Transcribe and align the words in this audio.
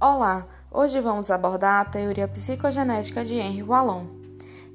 Olá, 0.00 0.46
hoje 0.70 1.00
vamos 1.00 1.28
abordar 1.28 1.80
a 1.80 1.84
teoria 1.84 2.28
psicogenética 2.28 3.24
de 3.24 3.36
Henri 3.36 3.64
Wallon. 3.64 4.06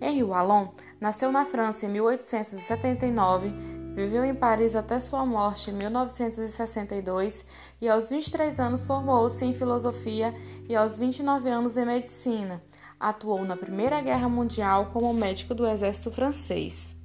Henri 0.02 0.22
Wallon 0.22 0.68
nasceu 1.00 1.32
na 1.32 1.46
França 1.46 1.86
em 1.86 1.90
1879, 1.92 3.48
viveu 3.96 4.26
em 4.26 4.36
Paris 4.36 4.76
até 4.76 5.00
sua 5.00 5.26
morte 5.26 5.72
em 5.72 5.76
1962 5.76 7.46
e 7.80 7.88
aos 7.88 8.10
23 8.10 8.60
anos 8.60 8.86
formou-se 8.86 9.46
em 9.46 9.54
filosofia 9.54 10.36
e 10.68 10.76
aos 10.76 10.98
29 10.98 11.50
anos 11.50 11.78
em 11.78 11.86
medicina. 11.86 12.62
Atuou 13.00 13.46
na 13.46 13.56
Primeira 13.56 14.02
Guerra 14.02 14.28
Mundial 14.28 14.88
como 14.92 15.14
médico 15.14 15.56
do 15.56 15.66
exército 15.66 16.12
francês. 16.12 16.98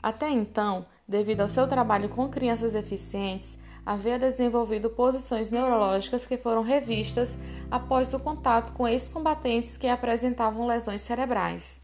Até 0.00 0.30
então, 0.30 0.86
devido 1.08 1.40
ao 1.40 1.48
seu 1.48 1.66
trabalho 1.66 2.08
com 2.08 2.28
crianças 2.28 2.74
deficientes, 2.74 3.58
havia 3.86 4.18
desenvolvido 4.18 4.90
posições 4.90 5.48
neurológicas 5.48 6.26
que 6.26 6.36
foram 6.36 6.62
revistas 6.62 7.38
após 7.70 8.12
o 8.12 8.18
contato 8.18 8.72
com 8.72 8.88
ex-combatentes 8.88 9.76
que 9.76 9.86
apresentavam 9.86 10.66
lesões 10.66 11.00
cerebrais. 11.00 11.80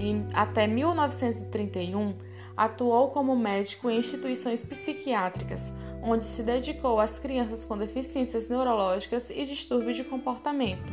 Em, 0.00 0.26
até 0.32 0.66
1931, 0.66 2.16
atuou 2.56 3.10
como 3.10 3.36
médico 3.36 3.90
em 3.90 3.98
instituições 3.98 4.62
psiquiátricas, 4.62 5.72
onde 6.02 6.24
se 6.24 6.42
dedicou 6.42 6.98
às 6.98 7.18
crianças 7.18 7.64
com 7.64 7.76
deficiências 7.76 8.48
neurológicas 8.48 9.30
e 9.30 9.44
distúrbios 9.44 9.96
de 9.96 10.04
comportamento. 10.04 10.92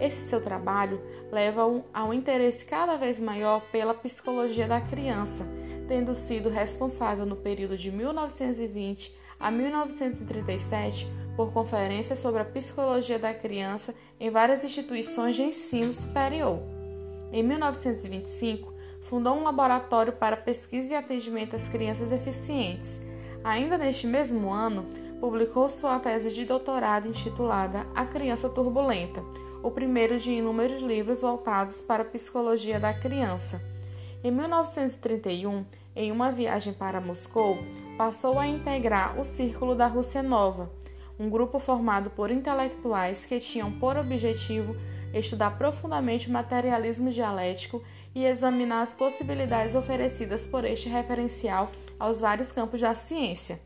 Esse 0.00 0.28
seu 0.28 0.40
trabalho 0.40 1.00
leva-o 1.30 1.84
a 1.92 2.04
um 2.04 2.12
interesse 2.12 2.64
cada 2.64 2.96
vez 2.96 3.20
maior 3.20 3.60
pela 3.70 3.94
psicologia 3.94 4.66
da 4.66 4.80
criança, 4.80 5.46
tendo 5.86 6.14
sido 6.14 6.48
responsável 6.48 7.26
no 7.26 7.36
período 7.36 7.76
de 7.76 7.90
1920 7.90 9.14
a 9.38 9.50
1937 9.50 11.08
por 11.36 11.52
conferências 11.52 12.18
sobre 12.18 12.42
a 12.42 12.44
psicologia 12.44 13.18
da 13.18 13.34
criança 13.34 13.94
em 14.18 14.30
várias 14.30 14.64
instituições 14.64 15.36
de 15.36 15.42
ensino 15.42 15.92
superior. 15.92 16.60
Em 17.32 17.42
1925, 17.42 18.72
fundou 19.00 19.36
um 19.36 19.42
laboratório 19.42 20.12
para 20.12 20.36
pesquisa 20.36 20.94
e 20.94 20.96
atendimento 20.96 21.56
às 21.56 21.68
crianças 21.68 22.10
deficientes. 22.10 23.00
Ainda 23.42 23.76
neste 23.76 24.06
mesmo 24.06 24.50
ano, 24.50 24.86
publicou 25.20 25.68
sua 25.68 25.98
tese 25.98 26.34
de 26.34 26.44
doutorado 26.44 27.08
intitulada 27.08 27.86
A 27.94 28.06
Criança 28.06 28.48
Turbulenta, 28.48 29.22
o 29.62 29.70
primeiro 29.70 30.18
de 30.18 30.32
inúmeros 30.32 30.80
livros 30.80 31.22
voltados 31.22 31.80
para 31.80 32.02
a 32.02 32.06
psicologia 32.06 32.78
da 32.78 32.94
criança. 32.94 33.73
Em 34.24 34.30
1931, 34.30 35.66
em 35.94 36.10
uma 36.10 36.32
viagem 36.32 36.72
para 36.72 36.98
Moscou, 36.98 37.58
passou 37.98 38.38
a 38.38 38.46
integrar 38.46 39.20
o 39.20 39.22
Círculo 39.22 39.74
da 39.74 39.86
Rússia 39.86 40.22
Nova, 40.22 40.72
um 41.18 41.28
grupo 41.28 41.58
formado 41.58 42.08
por 42.08 42.30
intelectuais 42.30 43.26
que 43.26 43.38
tinham 43.38 43.70
por 43.70 43.98
objetivo 43.98 44.74
estudar 45.12 45.58
profundamente 45.58 46.30
o 46.30 46.32
materialismo 46.32 47.10
dialético 47.10 47.82
e 48.14 48.24
examinar 48.24 48.80
as 48.80 48.94
possibilidades 48.94 49.74
oferecidas 49.74 50.46
por 50.46 50.64
este 50.64 50.88
referencial 50.88 51.70
aos 52.00 52.18
vários 52.18 52.50
campos 52.50 52.80
da 52.80 52.94
ciência. 52.94 53.60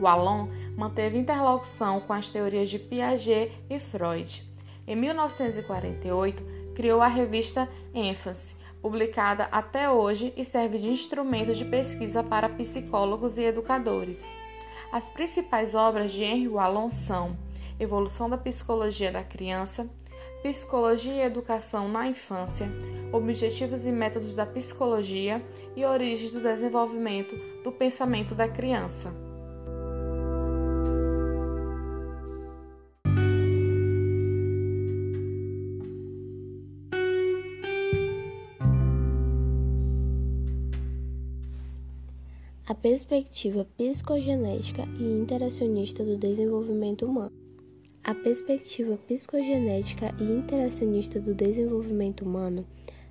Wallon 0.00 0.48
manteve 0.76 1.18
interlocução 1.18 2.00
com 2.00 2.12
as 2.12 2.28
teorias 2.28 2.70
de 2.70 2.78
Piaget 2.78 3.50
e 3.68 3.80
Freud. 3.80 4.48
Em 4.86 4.94
1948, 4.94 6.54
criou 6.74 7.00
a 7.00 7.08
revista 7.08 7.68
ênfase, 7.92 8.54
publicada 8.84 9.48
até 9.50 9.88
hoje 9.88 10.30
e 10.36 10.44
serve 10.44 10.76
de 10.76 10.90
instrumento 10.90 11.54
de 11.54 11.64
pesquisa 11.64 12.22
para 12.22 12.50
psicólogos 12.50 13.38
e 13.38 13.42
educadores. 13.42 14.36
As 14.92 15.08
principais 15.08 15.74
obras 15.74 16.12
de 16.12 16.22
Henry 16.22 16.48
Wallon 16.48 16.90
são 16.90 17.34
Evolução 17.80 18.28
da 18.28 18.36
Psicologia 18.36 19.10
da 19.10 19.24
Criança, 19.24 19.88
Psicologia 20.42 21.14
e 21.14 21.22
Educação 21.22 21.88
na 21.88 22.06
Infância, 22.06 22.70
Objetivos 23.10 23.86
e 23.86 23.90
Métodos 23.90 24.34
da 24.34 24.44
Psicologia 24.44 25.42
e 25.74 25.82
Origens 25.82 26.32
do 26.32 26.40
Desenvolvimento 26.42 27.34
do 27.64 27.72
Pensamento 27.72 28.34
da 28.34 28.46
Criança. 28.46 29.23
A 42.66 42.74
perspectiva 42.74 43.66
psicogenética 43.76 44.84
e 44.98 45.02
interacionista 45.02 46.02
do 46.02 46.16
desenvolvimento 46.16 47.04
humano. 47.04 47.32
A 48.02 48.14
perspectiva 48.14 48.96
psicogenética 49.06 50.14
e 50.18 50.24
interacionista 50.24 51.20
do 51.20 51.34
desenvolvimento 51.34 52.24
humano 52.24 52.66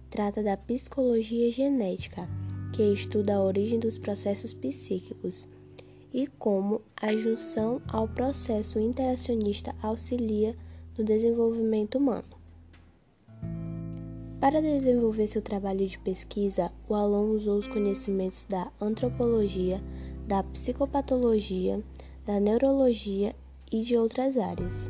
trata 0.09 0.42
da 0.42 0.58
psicologia 0.58 1.52
genética, 1.52 2.28
que 2.74 2.81
estuda 2.81 3.36
a 3.36 3.44
origem 3.44 3.78
dos 3.78 3.96
processos 3.96 4.56
psíquicos 4.56 5.47
e 6.12 6.25
como 6.25 6.81
a 7.00 7.16
junção 7.16 7.80
ao 7.88 8.08
processo 8.08 8.80
interacionista 8.80 9.75
auxilia 9.84 10.56
no 10.97 11.03
desenvolvimento 11.03 12.00
humano. 12.00 12.33
Para 14.44 14.62
desenvolver 14.62 15.26
seu 15.30 15.42
trabalho 15.42 15.88
de 15.88 15.98
pesquisa, 15.98 16.70
o 16.90 16.94
aluno 16.94 17.34
usou 17.34 17.59
os 17.59 17.66
conhecimentos 17.66 18.44
da 18.44 18.70
antropologia, 18.81 19.81
da 20.28 20.44
psicopatologia, 20.44 21.81
da 22.26 22.42
neurologia 22.42 23.34
e 23.72 23.80
de 23.80 23.96
outras 23.96 24.38
áreas. 24.38 24.90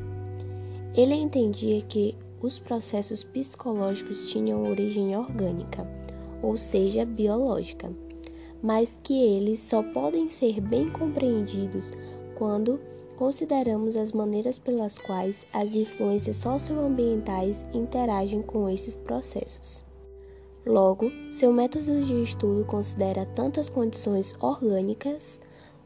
Ele 0.95 1.13
entendia 1.13 1.83
que 1.83 2.17
os 2.41 2.57
processos 2.57 3.23
psicológicos 3.23 4.27
tinham 4.31 4.67
origem 4.67 5.15
orgânica, 5.15 5.87
ou 6.41 6.57
seja, 6.57 7.05
biológica, 7.05 7.93
mas 8.59 8.99
que 9.03 9.13
eles 9.13 9.59
só 9.59 9.83
podem 9.83 10.29
ser 10.29 10.59
bem 10.61 10.89
compreendidos 10.89 11.91
quando 12.33 12.79
consideramos 13.23 13.95
as 13.95 14.11
maneiras 14.11 14.59
pelas 14.59 14.99
quais 14.99 15.45
as 15.53 15.73
influências 15.73 16.35
socioambientais 16.35 17.63
interagem 17.73 18.41
com 18.41 18.67
esses 18.67 18.97
processos. 18.97 19.81
Logo, 20.65 21.09
seu 21.31 21.53
método 21.53 22.01
de 22.01 22.21
estudo 22.21 22.65
considera 22.65 23.25
tanto 23.25 23.61
as 23.61 23.69
condições 23.69 24.35
orgânicas 24.41 25.39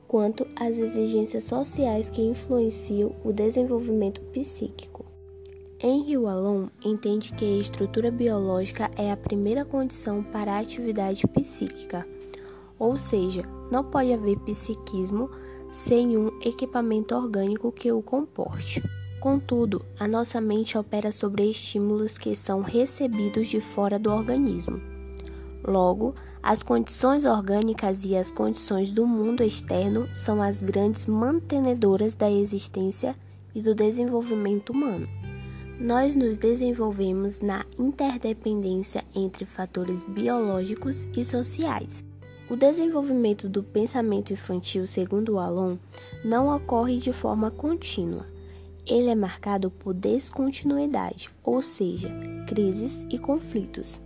quanto 0.08 0.48
as 0.56 0.80
exigências 0.80 1.44
sociais 1.44 2.10
que 2.10 2.24
influenciam 2.24 3.16
o 3.24 3.32
desenvolvimento 3.32 4.20
psíquico. 4.32 5.06
Henry 5.80 6.18
Wallon 6.18 6.70
entende 6.84 7.36
que 7.36 7.46
a 7.46 7.60
estrutura 7.60 8.10
biológica 8.10 8.90
é 8.98 9.12
a 9.12 9.18
primeira 9.18 9.64
condição 9.64 10.24
para 10.24 10.54
a 10.54 10.60
atividade 10.60 11.28
psíquica, 11.28 12.04
ou 12.80 12.98
seja, 12.98 13.44
não 13.70 13.84
pode 13.84 14.12
haver 14.12 14.40
psiquismo 14.40 15.30
sem 15.72 16.18
um 16.18 16.40
equipamento 16.42 17.16
orgânico 17.16 17.72
que 17.72 17.92
o 17.92 18.02
comporte. 18.02 18.82
Contudo, 19.20 19.84
a 20.00 20.08
nossa 20.08 20.40
mente 20.40 20.78
opera 20.78 21.12
sobre 21.12 21.50
estímulos 21.50 22.18
que 22.18 22.36
são 22.36 22.62
recebidos 22.62 23.48
de 23.48 23.60
fora 23.60 23.98
do 23.98 24.12
organismo. 24.12 24.80
Logo, 25.64 26.16
as 26.42 26.64
condições 26.64 27.26
orgânicas 27.26 28.06
e 28.06 28.16
as 28.16 28.32
condições 28.32 28.94
do 28.94 29.06
mundo 29.06 29.44
externo 29.44 30.08
são 30.14 30.42
as 30.42 30.62
grandes 30.62 31.06
mantenedoras 31.06 32.16
da 32.16 32.32
existência 32.32 33.16
e 33.54 33.62
do 33.62 33.76
desenvolvimento 33.76 34.70
humano. 34.70 35.10
Nós 35.80 36.16
nos 36.16 36.38
desenvolvemos 36.38 37.40
na 37.40 37.66
interdependência 37.78 39.04
entre 39.14 39.46
fatores 39.46 40.04
biológicos 40.06 41.08
e 41.16 41.26
sociais. 41.26 42.07
O 42.50 42.56
desenvolvimento 42.56 43.50
do 43.50 43.62
pensamento 43.62 44.32
infantil, 44.32 44.88
segundo 44.88 45.38
Alon, 45.38 45.76
não 46.24 46.56
ocorre 46.56 46.98
de 46.98 47.12
forma 47.12 47.52
contínua. 47.52 48.26
Ele 48.86 49.10
é 49.10 49.16
marcado 49.16 49.70
por 49.70 49.94
descontinuidade, 49.94 51.30
ou 51.44 51.62
seja, 51.62 52.10
crises 52.48 53.06
e 53.10 53.20
conflitos. 53.20 54.02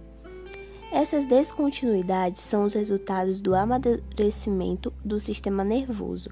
Essas 0.91 1.27
descontinuidades 1.27 2.41
são 2.41 2.63
os 2.63 2.73
resultados 2.73 3.39
do 3.39 3.53
amadurecimento 3.53 4.91
do 5.05 5.19
sistema 5.19 5.63
nervoso, 5.63 6.31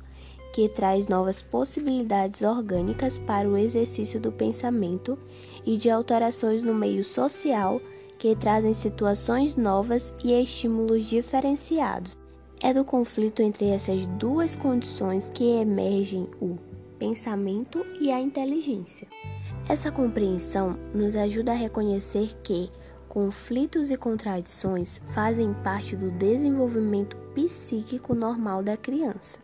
que 0.51 0.67
traz 0.67 1.07
novas 1.07 1.43
possibilidades 1.43 2.41
orgânicas 2.41 3.19
para 3.19 3.47
o 3.47 3.55
exercício 3.55 4.19
do 4.19 4.31
pensamento 4.31 5.15
e 5.63 5.77
de 5.77 5.91
alterações 5.91 6.63
no 6.63 6.73
meio 6.73 7.05
social 7.05 7.79
que 8.19 8.35
trazem 8.35 8.73
situações 8.73 9.55
novas 9.55 10.13
e 10.23 10.33
estímulos 10.33 11.05
diferenciados. 11.05 12.15
É 12.61 12.73
do 12.73 12.83
conflito 12.83 13.41
entre 13.41 13.69
essas 13.69 14.05
duas 14.05 14.55
condições 14.55 15.29
que 15.29 15.45
emergem 15.45 16.27
o 16.41 16.57
pensamento 16.99 17.85
e 18.01 18.11
a 18.11 18.19
inteligência. 18.19 19.07
Essa 19.69 19.89
compreensão 19.89 20.77
nos 20.93 21.15
ajuda 21.15 21.53
a 21.53 21.55
reconhecer 21.55 22.35
que 22.43 22.69
conflitos 23.07 23.89
e 23.89 23.97
contradições 23.97 25.01
fazem 25.13 25.53
parte 25.63 25.95
do 25.95 26.11
desenvolvimento 26.11 27.15
psíquico 27.33 28.13
normal 28.13 28.61
da 28.61 28.75
criança. 28.75 29.39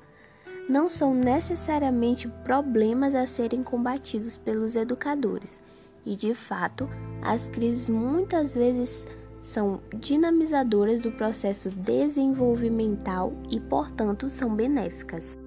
não 0.67 0.89
são 0.89 1.13
necessariamente 1.13 2.27
problemas 2.43 3.13
a 3.13 3.27
serem 3.27 3.63
combatidos 3.63 4.35
pelos 4.35 4.75
educadores, 4.75 5.61
e 6.05 6.15
de 6.15 6.33
fato, 6.35 6.87
as 7.21 7.47
crises 7.47 7.89
muitas 7.89 8.53
vezes 8.53 9.07
são 9.41 9.81
dinamizadoras 9.99 11.01
do 11.01 11.11
processo 11.11 11.69
desenvolvimental 11.69 13.33
e, 13.49 13.59
portanto, 13.59 14.29
são 14.29 14.55
benéficas. 14.55 15.39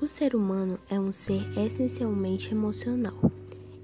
O 0.00 0.06
ser 0.06 0.34
humano 0.34 0.78
é 0.90 1.00
um 1.00 1.10
ser 1.10 1.42
essencialmente 1.58 2.52
emocional 2.52 3.32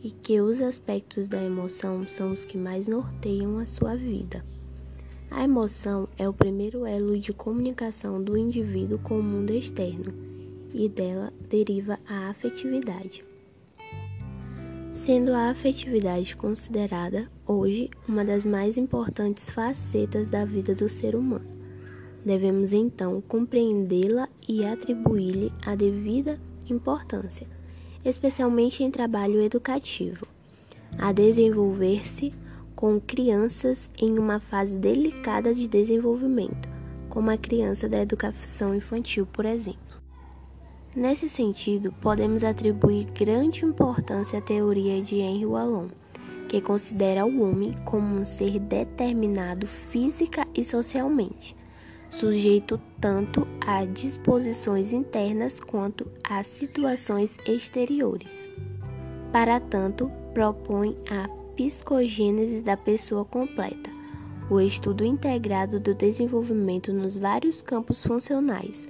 e 0.03 0.11
que 0.11 0.41
os 0.41 0.61
aspectos 0.61 1.27
da 1.27 1.43
emoção 1.43 2.07
são 2.07 2.33
os 2.33 2.45
que 2.45 2.59
mais 2.59 2.87
norteiam 2.87 3.59
a 3.59 3.65
sua 3.65 3.97
vida. 3.97 4.45
A 5.31 5.45
emoção 5.45 6.07
é 6.19 6.29
o 6.29 6.35
primeiro 6.35 6.85
elo 6.85 7.19
de 7.19 7.33
comunicação 7.33 8.23
do 8.23 8.37
indivíduo 8.37 8.99
com 8.99 9.19
o 9.19 9.23
mundo 9.23 9.53
externo 9.53 10.13
e 10.75 10.87
dela 10.89 11.33
deriva 11.49 11.99
a 12.07 12.29
afetividade. 12.29 13.25
Sendo 14.93 15.33
a 15.33 15.49
afetividade 15.49 16.37
considerada 16.37 17.27
hoje 17.47 17.89
uma 18.07 18.23
das 18.23 18.45
mais 18.45 18.77
importantes 18.77 19.49
facetas 19.49 20.29
da 20.29 20.45
vida 20.45 20.75
do 20.75 20.87
ser 20.87 21.17
humano, 21.17 21.47
devemos 22.23 22.75
então 22.75 23.23
compreendê-la 23.27 24.29
e 24.47 24.67
atribuir-lhe 24.67 25.51
a 25.65 25.75
devida 25.75 26.39
importância, 26.69 27.47
especialmente 28.05 28.85
em 28.85 28.91
trabalho 28.91 29.41
educativo, 29.41 30.27
a 30.99 31.11
desenvolver-se 31.11 32.35
com 32.77 33.01
crianças 33.01 33.89
em 33.99 34.19
uma 34.19 34.41
fase 34.41 34.77
delicada 34.77 35.55
de 35.55 35.67
desenvolvimento, 35.67 36.69
como 37.09 37.31
a 37.31 37.39
criança 37.39 37.89
da 37.89 38.03
educação 38.03 38.75
infantil, 38.75 39.27
por 39.27 39.47
exemplo. 39.47 39.92
Nesse 40.95 41.27
sentido, 41.27 41.91
podemos 42.03 42.45
atribuir 42.45 43.07
grande 43.13 43.65
importância 43.65 44.39
à 44.39 44.43
teoria 44.43 45.01
de 45.01 45.17
Henry 45.21 45.47
Wallon, 45.47 45.89
que 46.51 46.61
considera 46.61 47.25
o 47.25 47.41
homem 47.43 47.73
como 47.87 48.15
um 48.15 48.27
ser 48.27 48.59
determinado 48.59 49.67
física 49.67 50.47
e 50.55 50.63
socialmente, 50.63 51.57
sujeito 52.11 52.79
tanto 53.01 53.47
a 53.67 53.87
disposições 53.87 54.93
internas 54.93 55.61
quanto 55.61 56.07
a 56.23 56.45
situações 56.45 57.39
exteriores. 57.47 58.47
Para 59.33 59.59
tanto, 59.59 60.13
propõe 60.35 60.95
a 61.11 61.27
psicogênese 61.57 62.61
da 62.61 62.77
pessoa 62.77 63.25
completa, 63.25 63.91
o 64.51 64.61
estudo 64.61 65.07
integrado 65.07 65.81
do 65.81 65.95
desenvolvimento 65.95 66.93
nos 66.93 67.17
vários 67.17 67.63
campos 67.63 68.03
funcionais, 68.03 68.87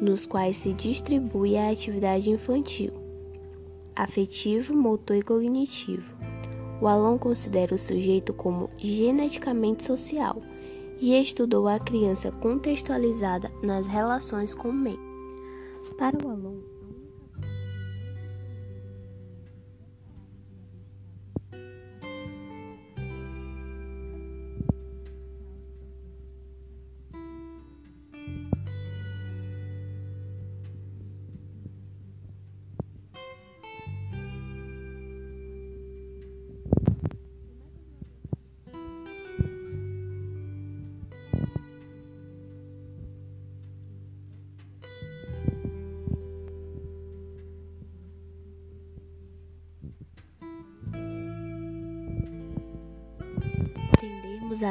nos 0.00 0.26
quais 0.26 0.56
se 0.56 0.72
distribui 0.72 1.56
a 1.56 1.70
atividade 1.70 2.30
infantil, 2.30 2.92
afetivo, 3.94 4.74
motor 4.74 5.16
e 5.16 5.22
cognitivo. 5.22 6.14
O 6.80 6.86
Alon 6.86 7.16
considera 7.16 7.74
o 7.74 7.78
sujeito 7.78 8.34
como 8.34 8.70
geneticamente 8.76 9.84
social 9.84 10.42
e 11.00 11.18
estudou 11.18 11.66
a 11.68 11.78
criança 11.78 12.30
contextualizada 12.30 13.50
nas 13.62 13.86
relações 13.86 14.54
com 14.54 14.68
o 14.68 14.72
meio. 14.72 15.00
Para 15.96 16.16
o 16.18 16.30
Alon, 16.30 16.58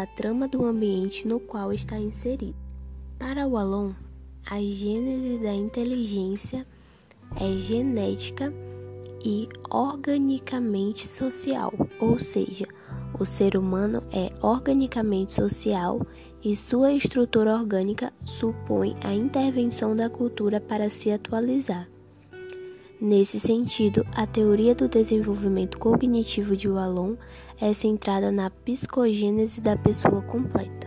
trama 0.06 0.48
do 0.48 0.66
ambiente 0.66 1.28
no 1.28 1.40
qual 1.40 1.72
está 1.72 1.98
inserido. 1.98 2.56
Para 3.18 3.48
o 3.48 3.58
Alon, 3.58 3.92
a 4.46 4.62
gênese 4.62 5.38
da 5.42 5.54
inteligência 5.54 6.66
é 7.36 7.58
genética 7.58 8.54
e 9.24 9.50
organicamente 9.70 11.08
social, 11.08 11.74
ou 12.00 12.20
seja, 12.20 12.68
o 13.20 13.26
ser 13.26 13.58
humano 13.58 14.04
é 14.12 14.32
organicamente 14.42 15.34
social 15.34 16.06
e 16.44 16.56
sua 16.56 16.92
estrutura 16.92 17.56
orgânica 17.56 18.14
supõe 18.24 18.96
a 19.04 19.14
intervenção 19.14 19.96
da 19.96 20.10
cultura 20.10 20.62
para 20.62 20.90
se 20.90 21.12
atualizar. 21.12 21.88
Nesse 23.00 23.42
sentido, 23.42 24.06
a 24.16 24.26
teoria 24.26 24.74
do 24.74 24.88
desenvolvimento 24.88 25.78
cognitivo 25.78 26.56
de 26.56 26.70
Wallon 26.70 27.18
é 27.60 27.74
centrada 27.74 28.32
na 28.32 28.50
psicogênese 28.50 29.60
da 29.60 29.76
pessoa 29.76 30.22
completa. 30.22 30.86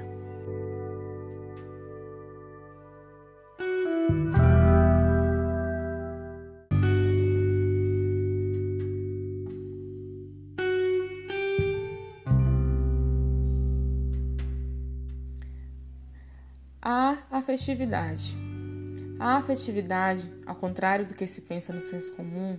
A 16.81 17.19
afetividade. 17.31 18.48
A 19.19 19.37
afetividade, 19.37 20.33
ao 20.47 20.55
contrário 20.55 21.05
do 21.05 21.13
que 21.13 21.27
se 21.27 21.41
pensa 21.41 21.73
no 21.73 21.81
senso 21.81 22.15
comum, 22.15 22.57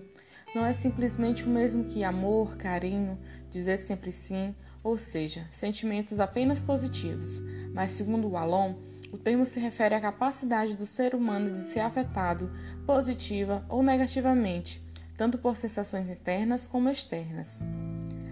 não 0.53 0.65
é 0.65 0.73
simplesmente 0.73 1.45
o 1.45 1.49
mesmo 1.49 1.85
que 1.85 2.03
amor, 2.03 2.57
carinho, 2.57 3.17
dizer 3.49 3.77
sempre 3.77 4.11
sim, 4.11 4.53
ou 4.83 4.97
seja, 4.97 5.47
sentimentos 5.51 6.19
apenas 6.19 6.59
positivos, 6.59 7.41
mas 7.73 7.91
segundo 7.91 8.27
o 8.27 8.35
Alon, 8.35 8.75
o 9.09 9.17
termo 9.17 9.45
se 9.45 9.57
refere 9.57 9.95
à 9.95 10.01
capacidade 10.01 10.75
do 10.75 10.85
ser 10.85 11.15
humano 11.15 11.49
de 11.49 11.61
ser 11.63 11.79
afetado 11.79 12.51
positiva 12.85 13.63
ou 13.69 13.81
negativamente, 13.81 14.83
tanto 15.15 15.37
por 15.37 15.55
sensações 15.55 16.09
internas 16.09 16.67
como 16.67 16.89
externas. 16.89 17.63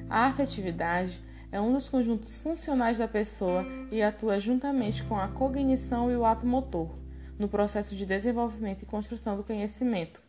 A 0.09 0.25
afetividade 0.25 1.23
é 1.49 1.61
um 1.61 1.71
dos 1.71 1.87
conjuntos 1.87 2.37
funcionais 2.37 2.97
da 2.97 3.07
pessoa 3.07 3.65
e 3.89 4.01
atua 4.01 4.37
juntamente 4.37 5.01
com 5.03 5.17
a 5.17 5.29
cognição 5.29 6.11
e 6.11 6.15
o 6.17 6.25
ato 6.25 6.45
motor 6.45 7.06
no 7.37 7.47
processo 7.47 7.95
de 7.95 8.05
desenvolvimento 8.05 8.81
e 8.81 8.85
construção 8.85 9.35
do 9.35 9.43
conhecimento. 9.43 10.21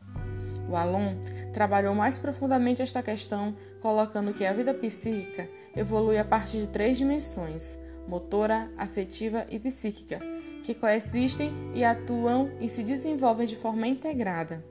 O 0.68 0.76
Alon 0.76 1.16
trabalhou 1.52 1.94
mais 1.94 2.18
profundamente 2.18 2.82
esta 2.82 3.02
questão, 3.02 3.56
colocando 3.80 4.34
que 4.34 4.44
a 4.44 4.52
vida 4.52 4.74
psíquica 4.74 5.48
evolui 5.74 6.18
a 6.18 6.24
partir 6.24 6.58
de 6.58 6.66
três 6.66 6.98
dimensões: 6.98 7.78
motora, 8.06 8.70
afetiva 8.76 9.46
e 9.50 9.58
psíquica, 9.58 10.20
que 10.62 10.74
coexistem 10.74 11.52
e 11.74 11.82
atuam 11.82 12.50
e 12.60 12.68
se 12.68 12.82
desenvolvem 12.82 13.46
de 13.46 13.56
forma 13.56 13.86
integrada. 13.86 14.62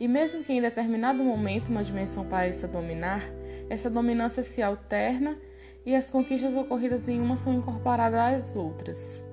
E 0.00 0.08
mesmo 0.08 0.42
que 0.42 0.52
em 0.52 0.60
determinado 0.60 1.22
momento 1.22 1.68
uma 1.68 1.84
dimensão 1.84 2.24
pareça 2.24 2.66
dominar, 2.66 3.22
essa 3.68 3.90
dominância 3.90 4.42
se 4.42 4.62
alterna 4.62 5.36
e 5.84 5.94
as 5.94 6.10
conquistas 6.10 6.56
ocorridas 6.56 7.08
em 7.08 7.20
uma 7.20 7.36
são 7.36 7.54
incorporadas 7.54 8.20
às 8.20 8.56
outras. 8.56 9.27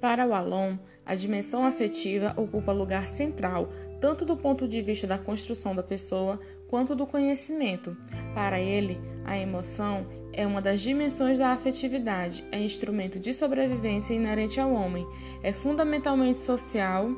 Para 0.00 0.26
o 0.26 0.34
Alon, 0.34 0.76
a 1.04 1.14
dimensão 1.14 1.64
afetiva 1.64 2.34
ocupa 2.36 2.72
lugar 2.72 3.08
central, 3.08 3.70
tanto 4.00 4.24
do 4.24 4.36
ponto 4.36 4.68
de 4.68 4.82
vista 4.82 5.06
da 5.06 5.18
construção 5.18 5.74
da 5.74 5.82
pessoa 5.82 6.38
quanto 6.68 6.94
do 6.94 7.06
conhecimento. 7.06 7.96
Para 8.34 8.60
ele, 8.60 9.00
a 9.24 9.38
emoção 9.38 10.06
é 10.32 10.46
uma 10.46 10.60
das 10.60 10.82
dimensões 10.82 11.38
da 11.38 11.50
afetividade, 11.50 12.44
é 12.52 12.60
instrumento 12.60 13.18
de 13.18 13.32
sobrevivência 13.32 14.14
inerente 14.14 14.60
ao 14.60 14.72
homem, 14.72 15.06
é 15.42 15.52
fundamentalmente 15.52 16.38
social. 16.38 17.08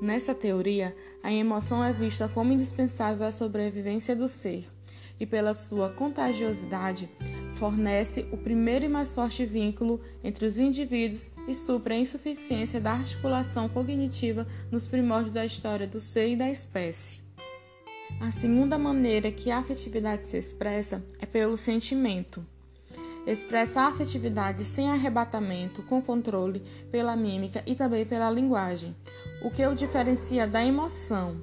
Nessa 0.00 0.34
teoria, 0.34 0.94
a 1.22 1.32
emoção 1.32 1.82
é 1.82 1.92
vista 1.92 2.28
como 2.28 2.52
indispensável 2.52 3.26
à 3.26 3.32
sobrevivência 3.32 4.14
do 4.14 4.28
ser 4.28 4.68
e, 5.20 5.26
pela 5.26 5.54
sua 5.54 5.90
contagiosidade, 5.90 7.08
fornece 7.52 8.28
o 8.32 8.36
primeiro 8.36 8.84
e 8.84 8.88
mais 8.88 9.12
forte 9.12 9.44
vínculo 9.44 10.00
entre 10.22 10.46
os 10.46 10.58
indivíduos 10.58 11.30
e 11.46 11.54
supra 11.54 11.94
a 11.94 11.98
insuficiência 11.98 12.80
da 12.80 12.92
articulação 12.92 13.68
cognitiva 13.68 14.46
nos 14.70 14.86
primórdios 14.86 15.34
da 15.34 15.44
história 15.44 15.86
do 15.86 15.98
ser 15.98 16.28
e 16.28 16.36
da 16.36 16.48
espécie. 16.48 17.20
A 18.20 18.30
segunda 18.30 18.78
maneira 18.78 19.30
que 19.30 19.50
a 19.50 19.58
afetividade 19.58 20.26
se 20.26 20.36
expressa 20.36 21.04
é 21.20 21.26
pelo 21.26 21.56
sentimento. 21.56 22.44
Expressa 23.26 23.82
a 23.82 23.88
afetividade 23.88 24.64
sem 24.64 24.88
arrebatamento, 24.88 25.82
com 25.82 26.00
controle 26.00 26.62
pela 26.90 27.14
mímica 27.14 27.62
e 27.66 27.74
também 27.74 28.06
pela 28.06 28.30
linguagem, 28.30 28.96
o 29.42 29.50
que 29.50 29.64
o 29.66 29.74
diferencia 29.74 30.46
da 30.46 30.64
emoção. 30.64 31.36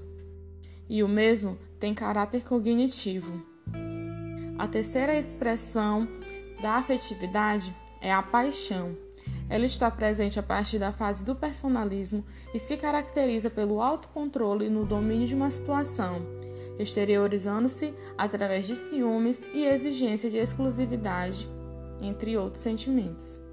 E 0.90 1.04
o 1.04 1.08
mesmo 1.08 1.58
tem 1.80 1.94
caráter 1.94 2.44
cognitivo. 2.44 3.55
A 4.58 4.68
terceira 4.68 5.14
expressão 5.14 6.08
da 6.62 6.76
afetividade 6.76 7.76
é 8.00 8.12
a 8.12 8.24
paixão. 8.24 8.96
Ela 9.50 9.66
está 9.66 9.92
presente 9.92 10.40
a 10.40 10.44
partir 10.44 10.80
da 10.80 10.94
fase 10.94 11.26
do 11.26 11.36
personalismo 11.36 12.24
e 12.54 12.60
se 12.60 12.78
caracteriza 12.78 13.50
pelo 13.50 13.82
autocontrole 13.82 14.70
no 14.70 14.86
domínio 14.86 15.28
de 15.28 15.36
uma 15.36 15.50
situação, 15.50 16.26
exteriorizando-se 16.80 17.94
através 18.18 18.66
de 18.66 18.76
ciúmes 18.76 19.46
e 19.54 19.66
exigência 19.66 20.30
de 20.30 20.38
exclusividade, 20.38 21.50
entre 22.02 22.38
outros 22.38 22.64
sentimentos. 22.64 23.45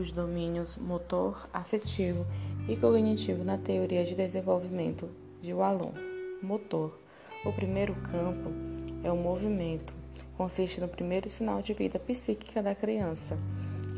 Os 0.00 0.10
domínios 0.10 0.78
motor, 0.78 1.48
afetivo 1.52 2.26
e 2.66 2.76
cognitivo 2.76 3.44
na 3.44 3.58
teoria 3.58 4.02
de 4.02 4.14
desenvolvimento 4.14 5.08
de 5.42 5.52
Wallon. 5.52 5.92
Motor. 6.42 6.98
O 7.44 7.52
primeiro 7.52 7.94
campo 7.94 8.50
é 9.04 9.12
o 9.12 9.16
movimento. 9.16 9.92
Consiste 10.36 10.80
no 10.80 10.88
primeiro 10.88 11.28
sinal 11.28 11.60
de 11.60 11.74
vida 11.74 11.98
psíquica 11.98 12.62
da 12.62 12.74
criança. 12.74 13.38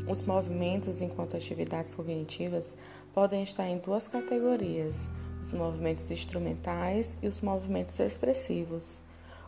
Os 0.05 0.21
movimentos, 0.23 1.01
enquanto 1.01 1.37
atividades 1.37 1.95
cognitivas, 1.95 2.75
podem 3.13 3.41
estar 3.41 3.67
em 3.67 3.77
duas 3.77 4.05
categorias: 4.05 5.09
os 5.39 5.53
movimentos 5.53 6.11
instrumentais 6.11 7.17
e 7.21 7.27
os 7.27 7.39
movimentos 7.39 7.97
expressivos. 7.99 9.01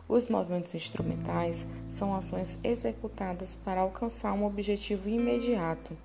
Os 0.07 0.27
movimentos 0.27 0.74
instrumentais 0.74 1.67
são 1.89 2.15
ações 2.15 2.57
executadas 2.63 3.57
para 3.57 3.81
alcançar 3.81 4.31
um 4.31 4.45
objetivo 4.45 5.09
imediato 5.09 5.97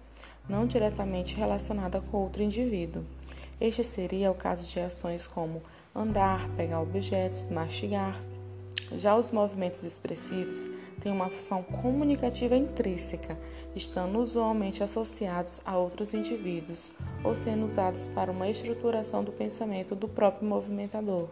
não 0.50 0.66
diretamente 0.66 1.36
relacionada 1.36 2.00
com 2.00 2.18
outro 2.18 2.42
indivíduo. 2.42 3.04
Este 3.60 3.84
seria 3.84 4.32
o 4.32 4.34
caso 4.34 4.68
de 4.68 4.80
ações 4.80 5.26
como 5.26 5.62
andar, 5.94 6.48
pegar 6.56 6.80
objetos, 6.80 7.48
mastigar. 7.48 8.20
Já 8.96 9.14
os 9.14 9.30
movimentos 9.30 9.84
expressivos 9.84 10.68
têm 11.00 11.12
uma 11.12 11.28
função 11.28 11.62
comunicativa 11.62 12.56
intrínseca, 12.56 13.38
estando 13.76 14.18
usualmente 14.18 14.82
associados 14.82 15.60
a 15.64 15.76
outros 15.78 16.12
indivíduos 16.12 16.90
ou 17.22 17.32
sendo 17.32 17.64
usados 17.64 18.08
para 18.08 18.32
uma 18.32 18.48
estruturação 18.48 19.22
do 19.22 19.30
pensamento 19.30 19.94
do 19.94 20.08
próprio 20.08 20.48
movimentador, 20.48 21.28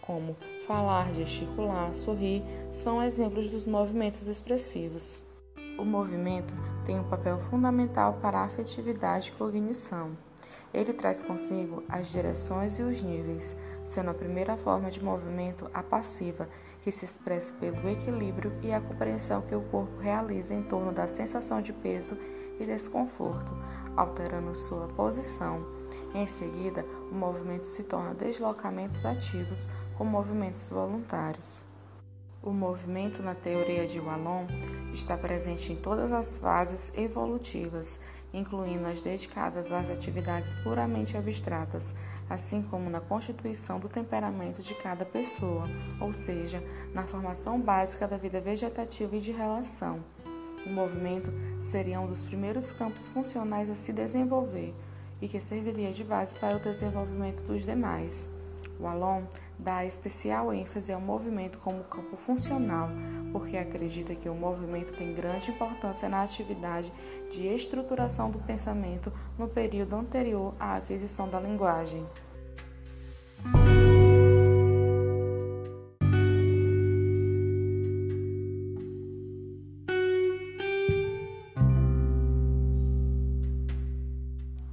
como 0.00 0.34
falar, 0.66 1.12
gesticular, 1.14 1.92
sorrir, 1.92 2.42
são 2.72 3.02
exemplos 3.02 3.50
dos 3.50 3.66
movimentos 3.66 4.26
expressivos. 4.26 5.22
O 5.78 5.84
movimento 5.84 6.54
tem 6.84 6.98
um 6.98 7.04
papel 7.04 7.38
fundamental 7.38 8.18
para 8.20 8.38
a 8.38 8.44
afetividade 8.44 9.30
e 9.30 9.32
cognição. 9.32 10.16
Ele 10.72 10.92
traz 10.92 11.22
consigo 11.22 11.84
as 11.88 12.08
direções 12.08 12.78
e 12.78 12.82
os 12.82 13.00
níveis, 13.00 13.56
sendo 13.84 14.10
a 14.10 14.14
primeira 14.14 14.56
forma 14.56 14.90
de 14.90 15.02
movimento 15.02 15.70
a 15.72 15.82
passiva, 15.82 16.48
que 16.82 16.90
se 16.90 17.04
expressa 17.04 17.52
pelo 17.54 17.88
equilíbrio 17.88 18.52
e 18.60 18.72
a 18.72 18.80
compreensão 18.80 19.40
que 19.42 19.54
o 19.54 19.62
corpo 19.62 19.96
realiza 19.98 20.52
em 20.52 20.62
torno 20.62 20.92
da 20.92 21.08
sensação 21.08 21.62
de 21.62 21.72
peso 21.72 22.18
e 22.60 22.66
desconforto, 22.66 23.50
alterando 23.96 24.54
sua 24.54 24.88
posição. 24.88 25.64
Em 26.12 26.26
seguida, 26.26 26.84
o 27.10 27.14
movimento 27.14 27.66
se 27.66 27.82
torna 27.84 28.14
deslocamentos 28.14 29.04
ativos 29.06 29.68
com 29.96 30.04
movimentos 30.04 30.68
voluntários. 30.68 31.66
O 32.44 32.52
movimento 32.52 33.22
na 33.22 33.34
teoria 33.34 33.86
de 33.86 33.98
Wallon 33.98 34.46
está 34.92 35.16
presente 35.16 35.72
em 35.72 35.76
todas 35.76 36.12
as 36.12 36.38
fases 36.38 36.92
evolutivas, 36.94 37.98
incluindo 38.34 38.86
as 38.86 39.00
dedicadas 39.00 39.72
às 39.72 39.88
atividades 39.88 40.52
puramente 40.62 41.16
abstratas, 41.16 41.94
assim 42.28 42.60
como 42.60 42.90
na 42.90 43.00
constituição 43.00 43.80
do 43.80 43.88
temperamento 43.88 44.60
de 44.60 44.74
cada 44.74 45.06
pessoa, 45.06 45.66
ou 45.98 46.12
seja, 46.12 46.62
na 46.92 47.04
formação 47.04 47.58
básica 47.58 48.06
da 48.06 48.18
vida 48.18 48.42
vegetativa 48.42 49.16
e 49.16 49.20
de 49.20 49.32
relação. 49.32 50.04
O 50.66 50.68
movimento 50.68 51.32
seria 51.58 51.98
um 51.98 52.06
dos 52.06 52.22
primeiros 52.22 52.72
campos 52.72 53.08
funcionais 53.08 53.70
a 53.70 53.74
se 53.74 53.90
desenvolver 53.90 54.74
e 55.18 55.26
que 55.28 55.40
serviria 55.40 55.92
de 55.92 56.04
base 56.04 56.34
para 56.34 56.58
o 56.58 56.60
desenvolvimento 56.60 57.42
dos 57.44 57.62
demais. 57.62 58.28
O 58.78 58.86
Alon 58.86 59.22
dá 59.64 59.82
especial 59.84 60.52
ênfase 60.52 60.92
ao 60.92 61.00
movimento 61.00 61.58
como 61.58 61.82
campo 61.84 62.16
funcional, 62.16 62.90
porque 63.32 63.56
acredita 63.56 64.14
que 64.14 64.28
o 64.28 64.34
movimento 64.34 64.94
tem 64.94 65.14
grande 65.14 65.50
importância 65.50 66.06
na 66.06 66.22
atividade 66.22 66.92
de 67.30 67.46
estruturação 67.46 68.30
do 68.30 68.38
pensamento 68.38 69.10
no 69.38 69.48
período 69.48 69.96
anterior 69.96 70.54
à 70.60 70.76
aquisição 70.76 71.26
da 71.28 71.40
linguagem. 71.40 72.06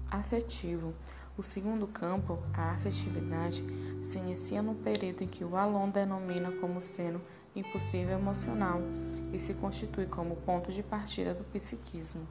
Afetivo 0.10 0.94
o 1.38 1.44
segundo 1.44 1.88
campo, 1.88 2.40
a 2.54 2.72
afetividade, 2.72 3.64
se 4.02 4.20
inicia 4.20 4.62
no 4.62 4.76
período 4.76 5.24
em 5.24 5.28
que 5.28 5.46
o 5.46 5.56
Alon 5.56 5.90
denomina 5.90 6.52
como 6.52 6.82
sendo 6.82 7.22
impossível 7.56 8.18
emocional 8.18 8.80
e 9.34 9.40
se 9.40 9.54
constitui 9.54 10.06
como 10.06 10.36
ponto 10.38 10.72
de 10.72 10.84
partida 10.84 11.34
do 11.34 11.44
psiquismo. 11.46 12.28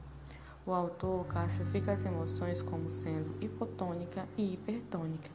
O 0.65 0.71
autor 0.71 1.25
classifica 1.25 1.91
as 1.91 2.05
emoções 2.05 2.61
como 2.61 2.89
sendo 2.89 3.35
hipotônica 3.43 4.27
e 4.37 4.53
hipertônica. 4.53 5.29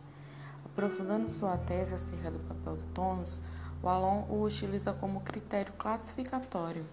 Aprofundando 0.65 1.29
sua 1.29 1.57
tese 1.57 1.95
acerca 1.95 2.31
do 2.31 2.39
papel 2.41 2.77
do 2.77 2.85
tônus, 2.95 3.41
o 3.83 3.89
Alon 3.89 4.25
o 4.29 4.43
utiliza 4.43 4.93
como 4.93 5.21
critério 5.21 5.73
classificatório. 5.75 6.85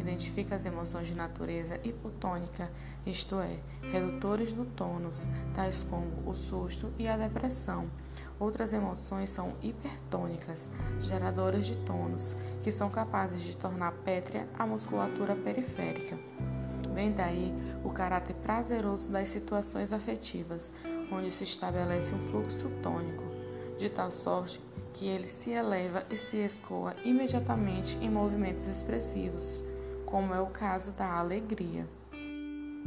Identifica 0.00 0.54
as 0.54 0.64
emoções 0.64 1.06
de 1.06 1.14
natureza 1.14 1.80
hipotônica, 1.82 2.70
isto 3.04 3.40
é, 3.40 3.58
redutores 3.90 4.52
do 4.52 4.64
tônus, 4.64 5.26
tais 5.54 5.84
como 5.84 6.06
o 6.26 6.34
susto 6.34 6.92
e 6.98 7.08
a 7.08 7.16
depressão. 7.16 7.90
Outras 8.38 8.72
emoções 8.72 9.30
são 9.30 9.54
hipertônicas, 9.60 10.70
geradoras 11.00 11.66
de 11.66 11.74
tônus, 11.76 12.36
que 12.62 12.70
são 12.70 12.88
capazes 12.88 13.42
de 13.42 13.56
tornar 13.56 13.92
pétrea 13.92 14.48
a 14.56 14.64
musculatura 14.64 15.34
periférica. 15.34 16.16
Vem 16.94 17.12
daí 17.12 17.52
o 17.84 17.90
caráter 17.90 18.34
prazeroso 18.34 19.10
das 19.10 19.28
situações 19.28 19.92
afetivas, 19.92 20.72
onde 21.12 21.30
se 21.30 21.44
estabelece 21.44 22.14
um 22.14 22.26
fluxo 22.26 22.68
tônico, 22.82 23.24
de 23.76 23.88
tal 23.88 24.10
sorte 24.10 24.60
que 24.98 25.06
ele 25.06 25.28
se 25.28 25.52
eleva 25.52 26.04
e 26.10 26.16
se 26.16 26.38
escoa 26.38 26.92
imediatamente 27.04 27.96
em 27.98 28.10
movimentos 28.10 28.66
expressivos, 28.66 29.62
como 30.04 30.34
é 30.34 30.40
o 30.40 30.46
caso 30.46 30.90
da 30.90 31.12
alegria. 31.12 31.88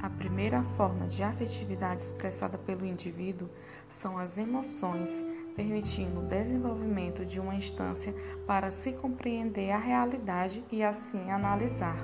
A 0.04 0.10
primeira 0.10 0.62
forma 0.62 1.08
de 1.08 1.24
afetividade 1.24 2.02
expressada 2.02 2.58
pelo 2.58 2.86
indivíduo 2.86 3.50
são 3.88 4.18
as 4.18 4.38
emoções, 4.38 5.24
permitindo 5.56 6.20
o 6.20 6.28
desenvolvimento 6.28 7.26
de 7.26 7.40
uma 7.40 7.56
instância 7.56 8.14
para 8.46 8.72
se 8.72 8.92
compreender 8.92 9.72
a 9.72 9.78
realidade 9.78 10.66
e 10.70 10.84
assim 10.84 11.32
analisar, 11.32 11.96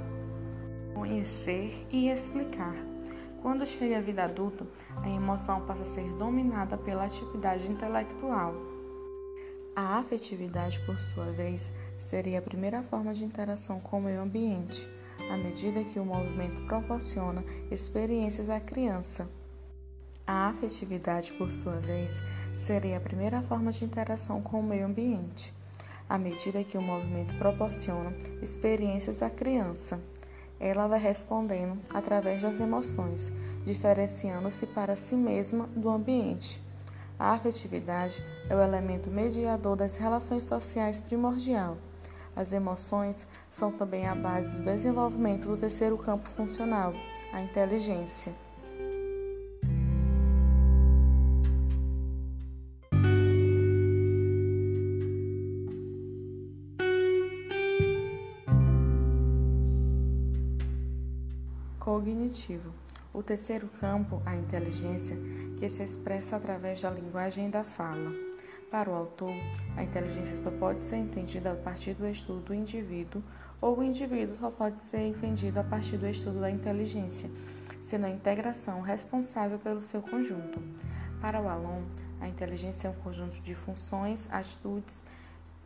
conhecer 0.93 1.85
e 1.91 2.09
explicar. 2.09 2.75
Quando 3.41 3.65
chega 3.65 3.97
a 3.97 4.01
vida 4.01 4.23
adulta, 4.23 4.65
a 5.03 5.09
emoção 5.09 5.65
passa 5.65 5.83
a 5.83 5.85
ser 5.85 6.09
dominada 6.13 6.77
pela 6.77 7.03
atividade 7.03 7.69
intelectual 7.69 8.76
a 9.77 9.99
afetividade, 9.99 10.79
por 10.87 10.99
sua 10.99 11.25
vez, 11.25 11.71
seria 11.99 12.39
a 12.39 12.41
primeira 12.41 12.81
forma 12.81 13.13
de 13.13 13.23
interação 13.23 13.79
com 13.79 13.99
o 13.99 14.01
meio 14.01 14.21
ambiente, 14.21 14.89
à 15.29 15.37
medida 15.37 15.83
que 15.83 15.99
o 15.99 16.05
movimento 16.05 16.65
proporciona 16.65 17.45
experiências 17.69 18.49
à 18.49 18.59
criança. 18.59 19.29
A 20.25 20.47
afetividade, 20.47 21.31
por 21.33 21.51
sua 21.51 21.75
vez, 21.75 22.23
seria 22.55 22.97
a 22.97 22.99
primeira 22.99 23.39
forma 23.43 23.71
de 23.71 23.85
interação 23.85 24.41
com 24.41 24.61
o 24.61 24.63
meio 24.63 24.87
ambiente, 24.87 25.53
à 26.09 26.17
medida 26.17 26.63
que 26.63 26.75
o 26.79 26.81
movimento 26.81 27.35
proporciona 27.37 28.15
experiências 28.41 29.21
à 29.21 29.29
criança. 29.29 30.01
Ela 30.59 30.87
vai 30.87 30.99
respondendo 30.99 31.77
através 31.93 32.41
das 32.41 32.59
emoções, 32.59 33.31
diferenciando-se 33.63 34.65
para 34.65 34.95
si 34.95 35.15
mesma 35.15 35.67
do 35.75 35.87
ambiente. 35.87 36.65
A 37.19 37.31
afetividade 37.31 38.23
é 38.47 38.55
o 38.55 38.61
elemento 38.61 39.09
mediador 39.09 39.75
das 39.75 39.97
relações 39.97 40.43
sociais 40.43 40.99
primordial. 40.99 41.77
As 42.35 42.53
emoções 42.53 43.27
são 43.49 43.71
também 43.71 44.07
a 44.07 44.13
base 44.13 44.51
do 44.51 44.63
desenvolvimento 44.63 45.47
do 45.47 45.57
terceiro 45.57 45.97
campo 45.97 46.29
funcional, 46.29 46.93
a 47.33 47.41
inteligência. 47.41 48.35
Cognitivo. 61.79 62.86
O 63.17 63.23
terceiro 63.23 63.67
campo, 63.79 64.21
a 64.27 64.35
inteligência, 64.35 65.17
que 65.57 65.67
se 65.67 65.81
expressa 65.81 66.35
através 66.35 66.79
da 66.83 66.91
linguagem 66.91 67.47
e 67.47 67.49
da 67.49 67.63
fala. 67.63 68.13
Para 68.69 68.91
o 68.91 68.93
autor, 68.93 69.33
a 69.75 69.81
inteligência 69.81 70.37
só 70.37 70.51
pode 70.51 70.79
ser 70.79 70.97
entendida 70.97 71.51
a 71.51 71.55
partir 71.55 71.95
do 71.95 72.07
estudo 72.07 72.41
do 72.41 72.53
indivíduo, 72.53 73.23
ou 73.59 73.79
o 73.79 73.83
indivíduo 73.83 74.35
só 74.35 74.51
pode 74.51 74.79
ser 74.79 75.07
entendido 75.07 75.59
a 75.59 75.63
partir 75.63 75.97
do 75.97 76.07
estudo 76.07 76.41
da 76.41 76.51
inteligência, 76.51 77.27
sendo 77.81 78.05
a 78.05 78.11
integração 78.11 78.81
responsável 78.81 79.57
pelo 79.57 79.81
seu 79.81 80.03
conjunto. 80.03 80.61
Para 81.19 81.41
o 81.41 81.49
Alon, 81.49 81.81
a 82.21 82.27
inteligência 82.27 82.87
é 82.87 82.91
um 82.91 83.01
conjunto 83.01 83.41
de 83.41 83.55
funções, 83.55 84.29
atitudes 84.31 85.03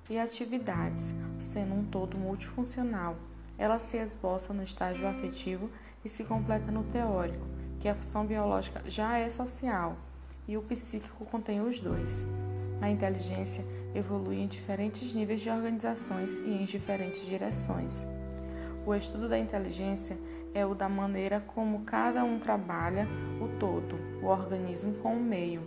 e 0.10 0.18
atividades, 0.18 1.14
sendo 1.38 1.74
um 1.74 1.84
todo 1.84 2.18
multifuncional. 2.18 3.18
Ela 3.58 3.78
se 3.78 3.98
esboça 3.98 4.54
no 4.54 4.64
estágio 4.64 5.06
afetivo 5.06 5.70
e 6.04 6.10
se 6.10 6.24
completa 6.24 6.72
no 6.72 6.84
teórico, 6.84 7.46
que 7.80 7.88
a 7.88 7.96
função 7.96 8.26
biológica 8.26 8.82
já 8.86 9.18
é 9.18 9.30
social, 9.30 9.98
e 10.48 10.58
o 10.58 10.62
psíquico 10.62 11.26
contém 11.26 11.62
os 11.62 11.80
dois. 11.80 12.26
A 12.82 12.90
inteligência 12.90 13.66
evolui 13.94 14.40
em 14.40 14.48
diferentes 14.48 15.14
níveis 15.14 15.42
de 15.42 15.50
organizações 15.50 16.40
e 16.40 16.50
em 16.50 16.64
diferentes 16.64 17.26
direções. 17.26 18.08
O 18.86 18.96
estudo 18.96 19.30
da 19.30 19.38
inteligência 19.38 20.18
é 20.54 20.66
o 20.66 20.74
da 20.74 20.90
maneira 20.90 21.40
como 21.40 21.82
cada 21.82 22.24
um 22.24 22.40
trabalha 22.40 23.08
o 23.40 23.48
todo, 23.60 23.96
o 24.22 24.26
organismo 24.26 24.94
com 24.96 25.16
o 25.16 25.20
meio, 25.20 25.62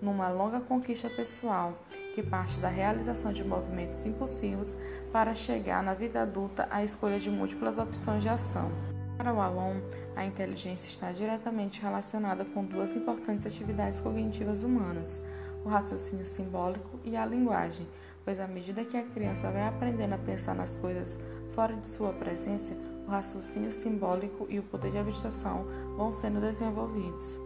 numa 0.00 0.28
longa 0.28 0.60
conquista 0.60 1.10
pessoal 1.10 1.78
que 2.14 2.22
parte 2.22 2.58
da 2.58 2.68
realização 2.68 3.32
de 3.32 3.44
movimentos 3.44 4.04
impulsivos 4.06 4.76
para 5.12 5.34
chegar 5.34 5.82
na 5.82 5.94
vida 5.94 6.22
adulta 6.22 6.66
à 6.70 6.82
escolha 6.82 7.18
de 7.18 7.30
múltiplas 7.30 7.78
opções 7.78 8.22
de 8.22 8.28
ação. 8.28 8.70
Para 9.16 9.32
o 9.32 9.40
Alon, 9.40 9.76
a 10.16 10.24
inteligência 10.24 10.88
está 10.88 11.12
diretamente 11.12 11.80
relacionada 11.80 12.44
com 12.44 12.64
duas 12.64 12.96
importantes 12.96 13.46
atividades 13.46 14.00
cognitivas 14.00 14.64
humanas, 14.64 15.22
o 15.64 15.68
raciocínio 15.68 16.26
simbólico 16.26 16.98
e 17.04 17.16
a 17.16 17.24
linguagem, 17.24 17.86
pois 18.24 18.40
à 18.40 18.48
medida 18.48 18.84
que 18.84 18.96
a 18.96 19.02
criança 19.04 19.50
vai 19.50 19.66
aprendendo 19.66 20.14
a 20.14 20.18
pensar 20.18 20.54
nas 20.54 20.76
coisas 20.76 21.20
fora 21.52 21.76
de 21.76 21.86
sua 21.86 22.12
presença, 22.12 22.74
o 23.06 23.10
raciocínio 23.10 23.70
simbólico 23.70 24.46
e 24.48 24.58
o 24.58 24.62
poder 24.64 24.90
de 24.90 24.98
abstração 24.98 25.64
vão 25.96 26.12
sendo 26.12 26.40
desenvolvidos. 26.40 27.43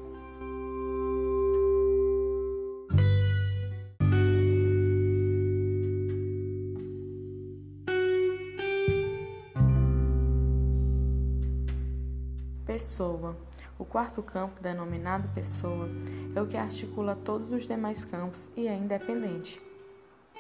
Pessoa. 12.79 13.37
O 13.77 13.85
quarto 13.85 14.23
campo, 14.23 14.63
denominado 14.63 15.29
pessoa, 15.35 15.89
é 16.33 16.41
o 16.41 16.47
que 16.47 16.57
articula 16.57 17.17
todos 17.17 17.53
os 17.53 17.67
demais 17.67 18.05
campos 18.05 18.49
e 18.57 18.69
é 18.69 18.77
independente. 18.77 19.61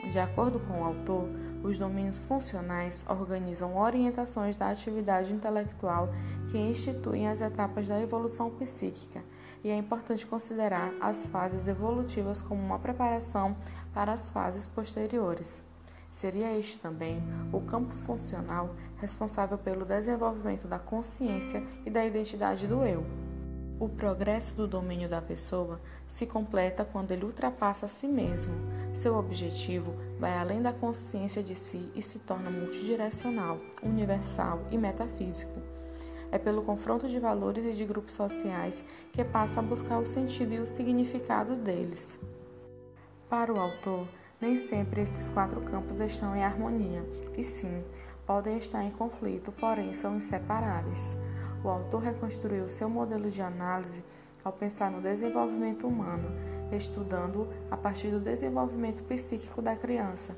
De 0.08 0.20
acordo 0.20 0.60
com 0.60 0.80
o 0.80 0.84
autor, 0.84 1.28
os 1.64 1.80
domínios 1.80 2.24
funcionais 2.26 3.04
organizam 3.08 3.76
orientações 3.76 4.56
da 4.56 4.68
atividade 4.68 5.32
intelectual 5.32 6.10
que 6.48 6.56
instituem 6.56 7.26
as 7.26 7.40
etapas 7.40 7.88
da 7.88 8.00
evolução 8.00 8.50
psíquica, 8.50 9.20
e 9.64 9.70
é 9.70 9.76
importante 9.76 10.24
considerar 10.24 10.92
as 11.00 11.26
fases 11.26 11.66
evolutivas 11.66 12.40
como 12.40 12.62
uma 12.62 12.78
preparação 12.78 13.56
para 13.92 14.12
as 14.12 14.30
fases 14.30 14.64
posteriores. 14.64 15.67
Seria 16.18 16.52
este 16.58 16.80
também 16.80 17.22
o 17.52 17.60
campo 17.60 17.94
funcional 17.94 18.74
responsável 18.96 19.56
pelo 19.56 19.84
desenvolvimento 19.84 20.66
da 20.66 20.76
consciência 20.76 21.62
e 21.86 21.90
da 21.90 22.04
identidade 22.04 22.66
do 22.66 22.82
eu. 22.82 23.06
O 23.78 23.88
progresso 23.88 24.56
do 24.56 24.66
domínio 24.66 25.08
da 25.08 25.22
pessoa 25.22 25.80
se 26.08 26.26
completa 26.26 26.84
quando 26.84 27.12
ele 27.12 27.24
ultrapassa 27.24 27.86
a 27.86 27.88
si 27.88 28.08
mesmo. 28.08 28.52
Seu 28.92 29.14
objetivo 29.14 29.94
vai 30.18 30.36
além 30.36 30.60
da 30.60 30.72
consciência 30.72 31.40
de 31.40 31.54
si 31.54 31.88
e 31.94 32.02
se 32.02 32.18
torna 32.18 32.50
multidirecional, 32.50 33.60
universal 33.80 34.60
e 34.72 34.76
metafísico. 34.76 35.62
É 36.32 36.36
pelo 36.36 36.62
confronto 36.62 37.06
de 37.06 37.20
valores 37.20 37.64
e 37.64 37.72
de 37.72 37.84
grupos 37.84 38.14
sociais 38.14 38.84
que 39.12 39.22
passa 39.22 39.60
a 39.60 39.62
buscar 39.62 40.00
o 40.00 40.04
sentido 40.04 40.52
e 40.52 40.58
o 40.58 40.66
significado 40.66 41.54
deles. 41.54 42.18
Para 43.30 43.52
o 43.52 43.60
autor, 43.60 44.08
nem 44.40 44.54
sempre 44.54 45.00
esses 45.00 45.28
quatro 45.30 45.60
campos 45.62 46.00
estão 46.00 46.34
em 46.34 46.44
harmonia, 46.44 47.04
e 47.36 47.42
sim, 47.42 47.84
podem 48.26 48.56
estar 48.56 48.84
em 48.84 48.90
conflito, 48.90 49.50
porém 49.52 49.92
são 49.92 50.16
inseparáveis. 50.16 51.16
O 51.64 51.68
autor 51.68 52.02
reconstruiu 52.02 52.68
seu 52.68 52.88
modelo 52.88 53.30
de 53.30 53.42
análise 53.42 54.04
ao 54.44 54.52
pensar 54.52 54.90
no 54.90 55.00
desenvolvimento 55.00 55.88
humano, 55.88 56.28
estudando 56.70 57.48
a 57.70 57.76
partir 57.76 58.10
do 58.10 58.20
desenvolvimento 58.20 59.02
psíquico 59.02 59.60
da 59.60 59.74
criança, 59.74 60.36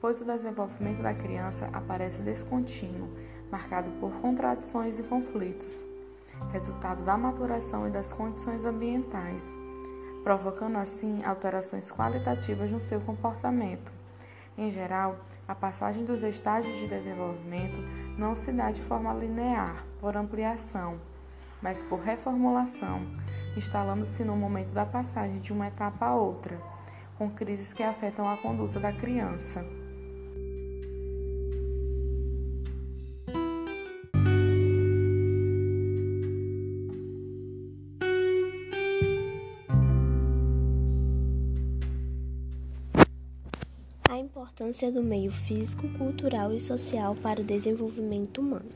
pois 0.00 0.20
o 0.20 0.24
desenvolvimento 0.24 1.02
da 1.02 1.14
criança 1.14 1.70
aparece 1.72 2.22
descontínuo, 2.22 3.08
marcado 3.50 3.90
por 4.00 4.12
contradições 4.14 4.98
e 4.98 5.04
conflitos, 5.04 5.86
resultado 6.50 7.04
da 7.04 7.16
maturação 7.16 7.86
e 7.86 7.90
das 7.90 8.12
condições 8.12 8.64
ambientais 8.64 9.56
provocando 10.26 10.74
assim 10.74 11.22
alterações 11.24 11.92
qualitativas 11.92 12.72
no 12.72 12.80
seu 12.80 13.00
comportamento. 13.00 13.92
Em 14.58 14.68
geral, 14.72 15.20
a 15.46 15.54
passagem 15.54 16.04
dos 16.04 16.24
estágios 16.24 16.78
de 16.78 16.88
desenvolvimento 16.88 17.78
não 18.18 18.34
se 18.34 18.50
dá 18.50 18.72
de 18.72 18.82
forma 18.82 19.14
linear, 19.14 19.84
por 20.00 20.16
ampliação, 20.16 20.98
mas 21.62 21.80
por 21.80 22.00
reformulação, 22.00 23.06
instalando-se 23.56 24.24
no 24.24 24.34
momento 24.34 24.72
da 24.72 24.84
passagem 24.84 25.38
de 25.38 25.52
uma 25.52 25.68
etapa 25.68 26.06
a 26.06 26.16
outra, 26.16 26.60
com 27.16 27.30
crises 27.30 27.72
que 27.72 27.84
afetam 27.84 28.28
a 28.28 28.36
conduta 28.36 28.80
da 28.80 28.92
criança. 28.92 29.64
Importância 44.66 44.90
do 44.90 45.00
meio 45.00 45.30
físico, 45.30 45.88
cultural 45.90 46.52
e 46.52 46.58
social 46.58 47.14
para 47.14 47.40
o 47.40 47.44
desenvolvimento 47.44 48.40
humano. 48.40 48.68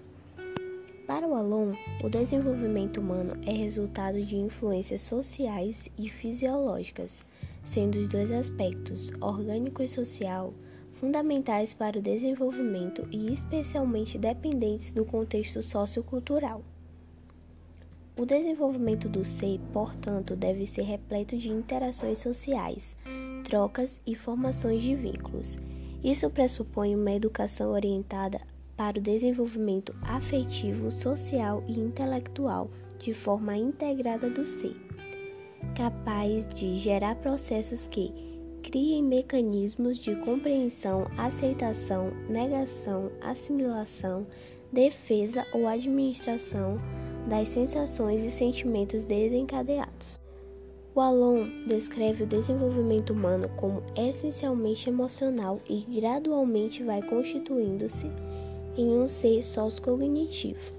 Para 1.05 1.27
o 1.27 1.35
Alon, 1.35 1.73
o 2.05 2.09
desenvolvimento 2.09 3.01
humano 3.01 3.33
é 3.45 3.51
resultado 3.51 4.23
de 4.23 4.37
influências 4.37 5.01
sociais 5.01 5.91
e 5.99 6.09
fisiológicas, 6.09 7.27
sendo 7.65 7.99
os 7.99 8.09
dois 8.09 8.31
aspectos, 8.31 9.13
orgânico 9.21 9.83
e 9.83 9.89
social, 9.89 10.55
fundamentais 10.95 11.75
para 11.75 11.99
o 11.99 12.03
desenvolvimento 12.03 13.09
e 13.11 13.33
especialmente 13.33 14.17
dependentes 14.17 14.93
do 14.93 15.05
contexto 15.05 15.61
sociocultural. 15.61 16.63
O 18.17 18.25
desenvolvimento 18.25 19.09
do 19.09 19.25
ser, 19.25 19.59
portanto, 19.73 20.37
deve 20.37 20.67
ser 20.67 20.83
repleto 20.83 21.37
de 21.37 21.49
interações 21.49 22.19
sociais, 22.19 22.95
trocas 23.43 24.01
e 24.07 24.15
formações 24.15 24.83
de 24.83 24.95
vínculos. 24.95 25.59
Isso 26.03 26.31
pressupõe 26.31 26.95
uma 26.95 27.13
educação 27.13 27.73
orientada 27.73 28.41
para 28.77 28.99
o 28.99 29.03
desenvolvimento 29.03 29.95
afetivo, 30.03 30.91
social 30.91 31.63
e 31.69 31.79
intelectual 31.79 32.71
de 32.99 33.13
forma 33.13 33.57
integrada 33.57 34.31
do 34.31 34.47
ser, 34.47 34.75
capaz 35.77 36.49
de 36.49 36.79
gerar 36.79 37.17
processos 37.17 37.87
que 37.87 38.13
criem 38.63 39.03
mecanismos 39.03 39.99
de 39.99 40.17
compreensão, 40.17 41.07
aceitação, 41.19 42.11
negação, 42.29 43.11
assimilação, 43.21 44.27
defesa 44.73 45.47
ou 45.53 45.67
administração 45.67 46.79
das 47.29 47.49
sensações 47.49 48.23
e 48.23 48.31
sentimentos 48.31 49.05
desencadeados. 49.05 50.19
O 50.93 51.01
Alon 51.01 51.47
descreve 51.67 52.25
o 52.25 52.27
desenvolvimento 52.27 53.13
humano 53.13 53.49
como 53.57 53.83
essencialmente 53.97 54.89
emocional 54.89 55.61
e 55.69 55.81
gradualmente 55.89 56.83
vai 56.83 57.01
constituindo-se 57.01 58.11
em 58.77 58.99
um 58.99 59.07
ser 59.07 59.41
sociocognitivo. 59.43 60.73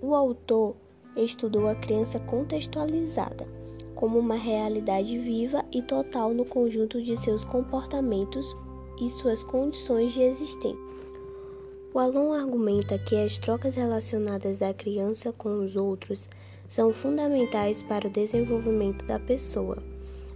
O 0.00 0.14
autor 0.14 0.76
estudou 1.14 1.68
a 1.68 1.74
criança 1.74 2.18
contextualizada 2.18 3.46
como 3.94 4.18
uma 4.18 4.36
realidade 4.36 5.18
viva 5.18 5.64
e 5.72 5.82
total 5.82 6.32
no 6.32 6.44
conjunto 6.44 7.02
de 7.02 7.16
seus 7.18 7.44
comportamentos 7.44 8.56
e 9.00 9.10
suas 9.10 9.42
condições 9.42 10.12
de 10.12 10.22
existência. 10.22 10.86
O 11.92 11.98
Alon 11.98 12.32
argumenta 12.32 12.98
que 12.98 13.16
as 13.16 13.38
trocas 13.38 13.76
relacionadas 13.76 14.58
da 14.58 14.72
criança 14.72 15.32
com 15.32 15.64
os 15.64 15.76
outros 15.76 16.28
são 16.68 16.92
fundamentais 16.92 17.82
para 17.82 18.08
o 18.08 18.10
desenvolvimento 18.10 19.04
da 19.04 19.18
pessoa. 19.18 19.82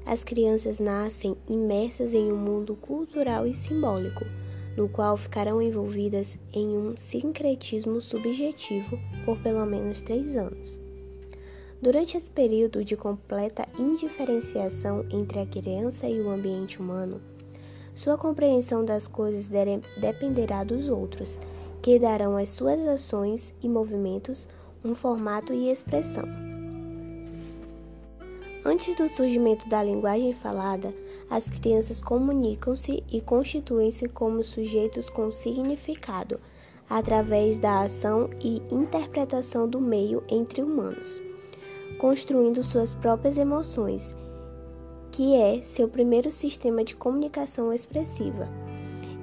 As 0.04 0.24
crianças 0.24 0.80
nascem 0.80 1.36
imersas 1.48 2.14
em 2.14 2.32
um 2.32 2.36
mundo 2.36 2.74
cultural 2.76 3.46
e 3.46 3.54
simbólico, 3.54 4.24
no 4.76 4.88
qual 4.88 5.16
ficarão 5.16 5.60
envolvidas 5.60 6.38
em 6.52 6.68
um 6.68 6.96
sincretismo 6.96 8.00
subjetivo 8.00 8.98
por 9.24 9.38
pelo 9.38 9.64
menos 9.66 10.00
três 10.00 10.36
anos. 10.36 10.80
Durante 11.82 12.16
esse 12.16 12.30
período 12.30 12.84
de 12.84 12.96
completa 12.96 13.66
indiferenciação 13.78 15.04
entre 15.10 15.40
a 15.40 15.46
criança 15.46 16.06
e 16.06 16.20
o 16.20 16.28
ambiente 16.28 16.78
humano, 16.78 17.20
sua 17.94 18.16
compreensão 18.16 18.84
das 18.84 19.08
coisas 19.08 19.50
dependerá 19.96 20.62
dos 20.62 20.88
outros, 20.88 21.38
que 21.82 21.98
darão 21.98 22.36
às 22.36 22.50
suas 22.50 22.80
ações 22.86 23.54
e 23.62 23.68
movimentos 23.68 24.46
um 24.84 24.94
formato 24.94 25.52
e 25.52 25.70
expressão. 25.70 26.24
Antes 28.64 28.94
do 28.94 29.08
surgimento 29.08 29.68
da 29.68 29.82
linguagem 29.82 30.34
falada, 30.34 30.94
as 31.30 31.48
crianças 31.48 32.02
comunicam-se 32.02 33.02
e 33.10 33.20
constituem-se 33.20 34.08
como 34.08 34.42
sujeitos 34.42 35.08
com 35.08 35.30
significado, 35.30 36.38
através 36.88 37.58
da 37.58 37.80
ação 37.80 38.28
e 38.42 38.60
interpretação 38.70 39.68
do 39.68 39.80
meio 39.80 40.22
entre 40.28 40.60
humanos, 40.60 41.22
construindo 41.98 42.62
suas 42.62 42.92
próprias 42.92 43.38
emoções, 43.38 44.14
que 45.10 45.34
é 45.34 45.62
seu 45.62 45.88
primeiro 45.88 46.30
sistema 46.30 46.84
de 46.84 46.94
comunicação 46.96 47.72
expressiva. 47.72 48.48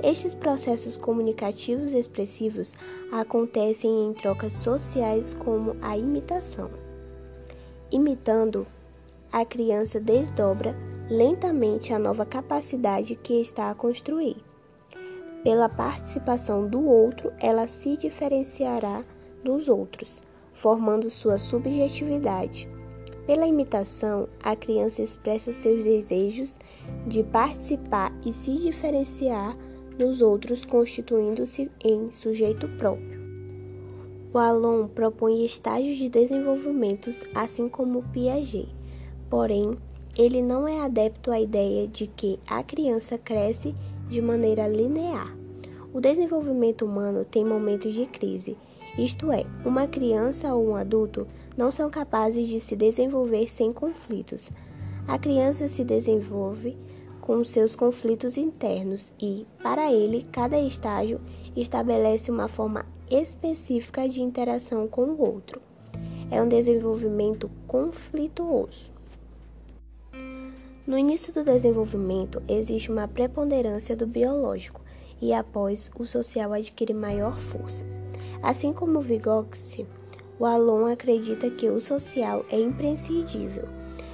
Estes 0.03 0.36
processos 0.36 0.95
comunicativos 0.95 1.93
expressivos 1.93 2.75
acontecem 3.12 4.05
em 4.05 4.13
trocas 4.13 4.53
sociais 4.53 5.33
como 5.33 5.75
a 5.81 5.97
imitação. 5.97 6.69
Imitando, 7.91 8.67
a 9.31 9.43
criança 9.43 9.99
desdobra 9.99 10.75
lentamente 11.10 11.93
a 11.93 11.99
nova 11.99 12.25
capacidade 12.25 13.15
que 13.15 13.41
está 13.41 13.71
a 13.71 13.75
construir. 13.75 14.38
Pela 15.43 15.69
participação 15.69 16.67
do 16.67 16.86
outro, 16.86 17.31
ela 17.39 17.65
se 17.65 17.97
diferenciará 17.97 19.03
dos 19.43 19.67
outros, 19.67 20.21
formando 20.51 21.10
sua 21.10 21.38
subjetividade. 21.38 22.69
Pela 23.25 23.47
imitação, 23.47 24.27
a 24.43 24.55
criança 24.55 25.01
expressa 25.01 25.51
seus 25.51 25.83
desejos 25.83 26.55
de 27.05 27.23
participar 27.23 28.13
e 28.25 28.31
se 28.31 28.55
diferenciar 28.57 29.57
nos 29.97 30.21
outros, 30.21 30.63
constituindo-se 30.65 31.71
em 31.83 32.12
sujeito 32.12 32.67
próprio. 32.77 33.17
O 34.33 34.38
Alon 34.38 34.88
propõe 34.88 35.43
estágios 35.43 35.97
de 35.97 36.10
desenvolvimento, 36.10 37.10
assim 37.33 37.67
como 37.67 38.03
Piaget. 38.12 38.67
Porém, 39.29 39.75
ele 40.17 40.41
não 40.41 40.67
é 40.67 40.79
adepto 40.81 41.31
à 41.31 41.39
ideia 41.39 41.88
de 41.88 42.07
que 42.07 42.39
a 42.47 42.62
criança 42.63 43.17
cresce 43.17 43.75
de 44.10 44.21
maneira 44.21 44.67
linear. 44.67 45.36
O 45.93 45.99
desenvolvimento 45.99 46.86
humano 46.86 47.25
tem 47.25 47.43
momentos 47.43 47.93
de 47.93 48.05
crise, 48.05 48.57
isto 48.97 49.31
é, 49.31 49.45
uma 49.63 49.88
criança 49.88 50.55
ou 50.55 50.69
um 50.69 50.75
adulto 50.75 51.27
não 51.55 51.71
são 51.71 51.88
capazes 51.88 52.47
de 52.47 52.60
se 52.60 52.75
desenvolver 52.75 53.47
sem 53.47 53.71
conflitos. 53.71 54.49
A 55.07 55.19
criança 55.19 55.67
se 55.67 55.83
desenvolve 55.83 56.75
com 57.27 57.43
seus 57.43 57.75
conflitos 57.75 58.37
internos 58.37 59.11
e, 59.21 59.45
para 59.61 59.91
ele, 59.91 60.25
cada 60.31 60.57
estágio 60.57 61.19
estabelece 61.57 62.31
uma 62.31 62.47
forma 62.47 62.85
específica 63.11 64.07
de 64.07 64.21
interação 64.21 64.87
com 64.87 65.01
o 65.01 65.21
outro. 65.21 65.61
É 66.31 66.41
um 66.41 66.47
desenvolvimento 66.47 67.51
conflituoso. 67.67 68.89
No 70.87 70.97
início 70.97 71.33
do 71.33 71.43
desenvolvimento, 71.43 72.41
existe 72.47 72.89
uma 72.89 73.09
preponderância 73.09 73.93
do 73.93 74.07
biológico 74.07 74.79
e 75.21 75.33
após 75.33 75.91
o 75.99 76.05
social 76.05 76.53
adquire 76.53 76.93
maior 76.93 77.35
força. 77.35 77.83
Assim 78.41 78.71
como 78.71 79.01
Vygotsky, 79.01 79.85
o 80.39 80.45
Alon 80.45 80.85
acredita 80.85 81.49
que 81.49 81.67
o 81.67 81.81
social 81.81 82.45
é 82.49 82.57
imprescindível 82.57 83.67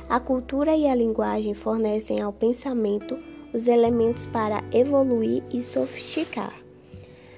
a 0.10 0.20
cultura 0.20 0.76
e 0.76 0.88
a 0.88 0.96
linguagem 0.96 1.54
fornecem 1.54 2.22
ao 2.22 2.34
pensamento 2.34 3.18
os 3.54 3.68
elementos 3.68 4.26
para 4.26 4.63
evoluir 4.72 5.44
e 5.52 5.62
sofisticar. 5.62 6.54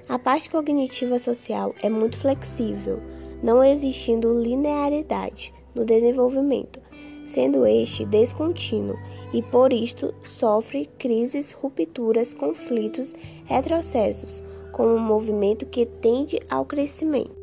A 0.08 0.18
parte 0.18 0.48
cognitiva 0.48 1.18
social 1.18 1.74
é 1.82 1.88
muito 1.88 2.18
flexível, 2.18 3.00
não 3.42 3.62
existindo 3.62 4.32
linearidade 4.32 5.52
no 5.74 5.84
desenvolvimento, 5.84 6.80
sendo 7.26 7.66
este 7.66 8.04
descontínuo 8.04 8.96
e 9.32 9.42
por 9.42 9.72
isto 9.72 10.14
sofre 10.24 10.88
crises, 10.98 11.52
rupturas, 11.52 12.32
conflitos, 12.32 13.14
retrocessos, 13.44 14.42
como 14.72 14.94
um 14.94 14.98
movimento 14.98 15.66
que 15.66 15.84
tende 15.84 16.40
ao 16.48 16.64
crescimento. 16.64 17.35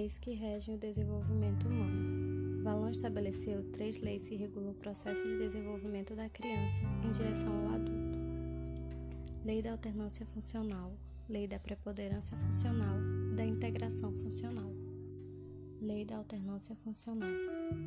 Leis 0.00 0.16
que 0.16 0.32
regem 0.32 0.76
o 0.76 0.78
desenvolvimento 0.78 1.68
humano. 1.68 2.62
Valon 2.62 2.88
estabeleceu 2.88 3.62
três 3.70 4.00
leis 4.00 4.26
que 4.26 4.34
regulam 4.34 4.70
o 4.70 4.74
processo 4.74 5.22
de 5.22 5.36
desenvolvimento 5.36 6.16
da 6.16 6.26
criança 6.30 6.80
em 7.04 7.12
direção 7.12 7.52
ao 7.52 7.74
adulto: 7.74 8.18
Lei 9.44 9.60
da 9.60 9.72
alternância 9.72 10.24
funcional, 10.24 10.90
Lei 11.28 11.46
da 11.46 11.58
preponderância 11.58 12.34
funcional 12.34 12.96
e 13.30 13.34
da 13.34 13.44
integração 13.44 14.10
funcional. 14.14 14.72
Lei 15.82 16.06
da 16.06 16.16
alternância 16.16 16.74
funcional 16.76 17.28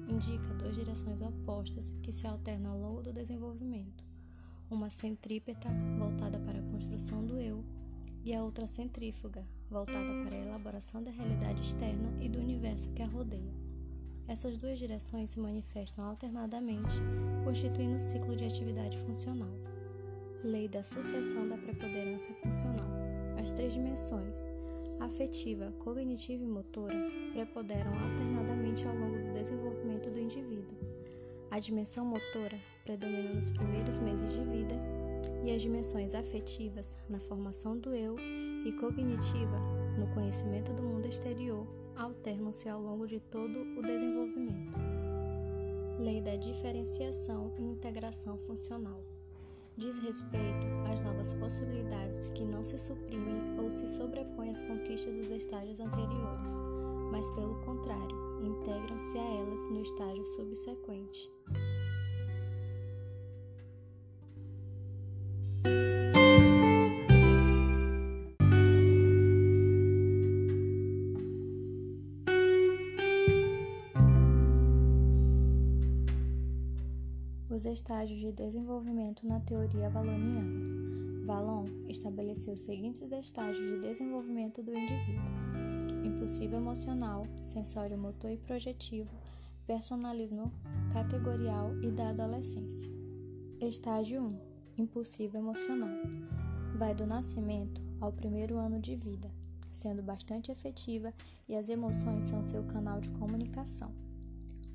indica 0.07 0.53
duas 0.53 0.75
direções 0.75 1.19
opostas 1.19 1.95
que 2.03 2.13
se 2.13 2.27
alternam 2.27 2.73
ao 2.73 2.79
longo 2.79 3.01
do 3.01 3.11
desenvolvimento: 3.11 4.03
uma 4.69 4.91
centrípeta 4.91 5.67
voltada 5.97 6.37
para 6.37 6.59
a 6.59 6.69
construção 6.71 7.25
do 7.25 7.39
eu 7.39 7.65
e 8.23 8.35
a 8.35 8.43
outra 8.43 8.67
centrífuga, 8.67 9.43
voltada 9.73 10.13
para 10.23 10.35
a 10.35 10.39
elaboração 10.39 11.01
da 11.01 11.09
realidade 11.09 11.59
externa 11.61 12.13
e 12.21 12.29
do 12.29 12.39
universo 12.39 12.91
que 12.91 13.01
a 13.01 13.07
rodeia. 13.07 13.51
Essas 14.27 14.55
duas 14.55 14.77
direções 14.77 15.31
se 15.31 15.39
manifestam 15.39 16.05
alternadamente, 16.05 17.01
constituindo 17.43 17.95
o 17.95 17.99
ciclo 17.99 18.35
de 18.35 18.45
atividade 18.45 18.99
funcional. 18.99 19.49
Lei 20.43 20.67
da 20.67 20.83
sucessão 20.83 21.49
da 21.49 21.57
preponderância 21.57 22.33
funcional. 22.35 22.87
As 23.41 23.51
três 23.51 23.73
dimensões, 23.73 24.47
afetiva, 24.99 25.73
cognitiva 25.79 26.43
e 26.43 26.47
motora, 26.47 26.95
preponderam 27.33 27.91
alternadamente 27.99 28.87
ao 28.87 28.95
longo 28.95 29.17
do 29.17 29.33
desenvolvimento 29.33 30.09
do 30.11 30.19
indivíduo. 30.19 30.77
A 31.49 31.59
dimensão 31.59 32.05
motora 32.05 32.59
predomina 32.83 33.33
nos 33.33 33.49
primeiros 33.49 33.97
meses 33.97 34.31
de 34.33 34.43
vida 34.45 34.75
e 35.43 35.51
as 35.51 35.61
dimensões 35.61 36.13
afetivas 36.13 36.95
na 37.09 37.19
formação 37.19 37.77
do 37.77 37.93
eu 37.93 38.15
e 38.65 38.71
cognitiva 38.71 39.59
no 39.97 40.07
conhecimento 40.13 40.73
do 40.73 40.83
mundo 40.83 41.07
exterior 41.07 41.67
alternam-se 41.95 42.67
ao 42.69 42.81
longo 42.81 43.05
de 43.05 43.19
todo 43.19 43.59
o 43.77 43.81
desenvolvimento. 43.81 44.77
Lei 45.99 46.21
da 46.21 46.35
diferenciação 46.35 47.53
e 47.57 47.61
integração 47.61 48.37
funcional 48.37 49.01
diz 49.77 49.97
respeito 49.99 50.67
às 50.91 51.01
novas 51.01 51.33
possibilidades 51.33 52.29
que 52.29 52.43
não 52.43 52.63
se 52.63 52.77
suprimem 52.77 53.59
ou 53.59 53.69
se 53.69 53.87
sobrepõem 53.87 54.51
às 54.51 54.61
conquistas 54.61 55.15
dos 55.17 55.31
estágios 55.31 55.79
anteriores, 55.79 56.51
mas 57.11 57.29
pelo 57.31 57.55
contrário, 57.61 58.43
integram-se 58.43 59.17
a 59.17 59.35
elas 59.35 59.63
no 59.69 59.81
estágio 59.81 60.25
subsequente. 60.25 61.31
Os 77.63 77.65
estágios 77.65 78.19
de 78.19 78.29
desenvolvimento 78.33 79.25
na 79.25 79.39
teoria 79.39 79.89
valoniana. 79.89 81.25
Valon 81.25 81.65
estabeleceu 81.87 82.55
os 82.55 82.59
seguintes 82.59 83.09
estágios 83.09 83.65
de 83.65 83.79
desenvolvimento 83.79 84.61
do 84.61 84.75
indivíduo: 84.75 85.23
impulsivo 86.03 86.57
emocional, 86.57 87.25
sensório 87.41 87.97
motor 87.97 88.31
e 88.31 88.37
projetivo, 88.37 89.15
personalismo 89.65 90.51
categorial 90.91 91.71
e 91.81 91.89
da 91.89 92.09
adolescência. 92.09 92.91
Estágio 93.61 94.23
1: 94.23 94.81
Impulsivo 94.81 95.37
emocional. 95.37 95.95
Vai 96.77 96.93
do 96.93 97.07
nascimento 97.07 97.81
ao 98.01 98.11
primeiro 98.11 98.57
ano 98.57 98.79
de 98.79 98.95
vida. 98.95 99.31
sendo 99.71 100.03
bastante 100.03 100.51
efetiva 100.51 101.11
e 101.47 101.55
as 101.55 101.67
emoções 101.67 102.25
são 102.25 102.43
seu 102.43 102.63
canal 102.65 103.01
de 103.01 103.09
comunicação. 103.11 104.02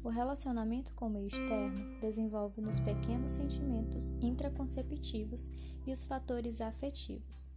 O 0.02 0.08
relacionamento 0.08 0.92
com 0.94 1.06
o 1.06 1.10
meio 1.10 1.26
externo 1.26 1.98
desenvolve 2.00 2.60
nos 2.60 2.78
pequenos 2.80 3.32
sentimentos 3.32 4.14
intraconceptivos 4.20 5.50
e 5.86 5.92
os 5.92 6.04
fatores 6.04 6.60
afetivos. 6.60 7.50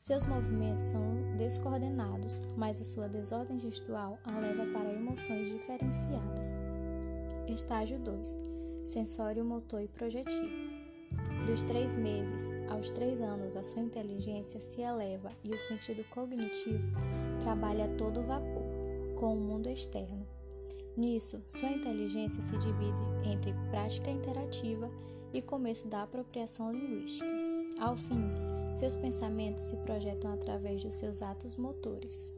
Seus 0.00 0.24
movimentos 0.24 0.84
são 0.84 1.36
descoordenados, 1.36 2.40
mas 2.56 2.80
a 2.80 2.84
sua 2.84 3.08
desordem 3.08 3.58
gestual 3.58 4.18
a 4.24 4.38
leva 4.38 4.64
para 4.72 4.92
emoções 4.92 5.50
diferenciadas. 5.50 6.62
Estágio 7.48 7.98
2 7.98 8.38
Sensório 8.84 9.44
motor 9.44 9.82
e 9.82 9.88
projetivo. 9.88 10.70
Dos 11.46 11.62
três 11.64 11.96
meses 11.96 12.52
aos 12.70 12.90
três 12.90 13.20
anos, 13.20 13.56
a 13.56 13.64
sua 13.64 13.82
inteligência 13.82 14.60
se 14.60 14.80
eleva 14.80 15.32
e 15.44 15.52
o 15.52 15.60
sentido 15.60 16.04
cognitivo 16.10 16.84
trabalha 17.42 17.86
a 17.86 17.96
todo 17.96 18.22
vapor 18.22 18.64
com 19.16 19.34
o 19.34 19.40
mundo 19.40 19.68
externo. 19.68 20.29
Nisso, 20.96 21.42
sua 21.46 21.70
inteligência 21.70 22.42
se 22.42 22.56
divide 22.58 23.02
entre 23.24 23.54
prática 23.70 24.10
interativa 24.10 24.90
e 25.32 25.40
começo 25.40 25.88
da 25.88 26.02
apropriação 26.02 26.72
linguística. 26.72 27.30
Ao 27.78 27.96
fim, 27.96 28.28
seus 28.74 28.94
pensamentos 28.96 29.64
se 29.64 29.76
projetam 29.78 30.32
através 30.32 30.82
dos 30.82 30.94
seus 30.94 31.22
atos 31.22 31.56
motores. 31.56 32.34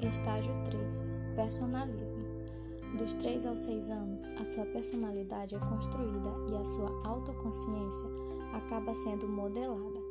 Estágio 0.00 0.52
3 0.64 1.10
Personalismo 1.36 2.24
Dos 2.98 3.14
3 3.14 3.46
aos 3.46 3.60
6 3.60 3.88
anos, 3.88 4.28
a 4.38 4.44
sua 4.44 4.66
personalidade 4.66 5.54
é 5.54 5.58
construída 5.58 6.30
e 6.50 6.56
a 6.56 6.64
sua 6.64 6.90
autoconsciência 7.06 8.06
acaba 8.52 8.92
sendo 8.92 9.28
modelada. 9.28 10.01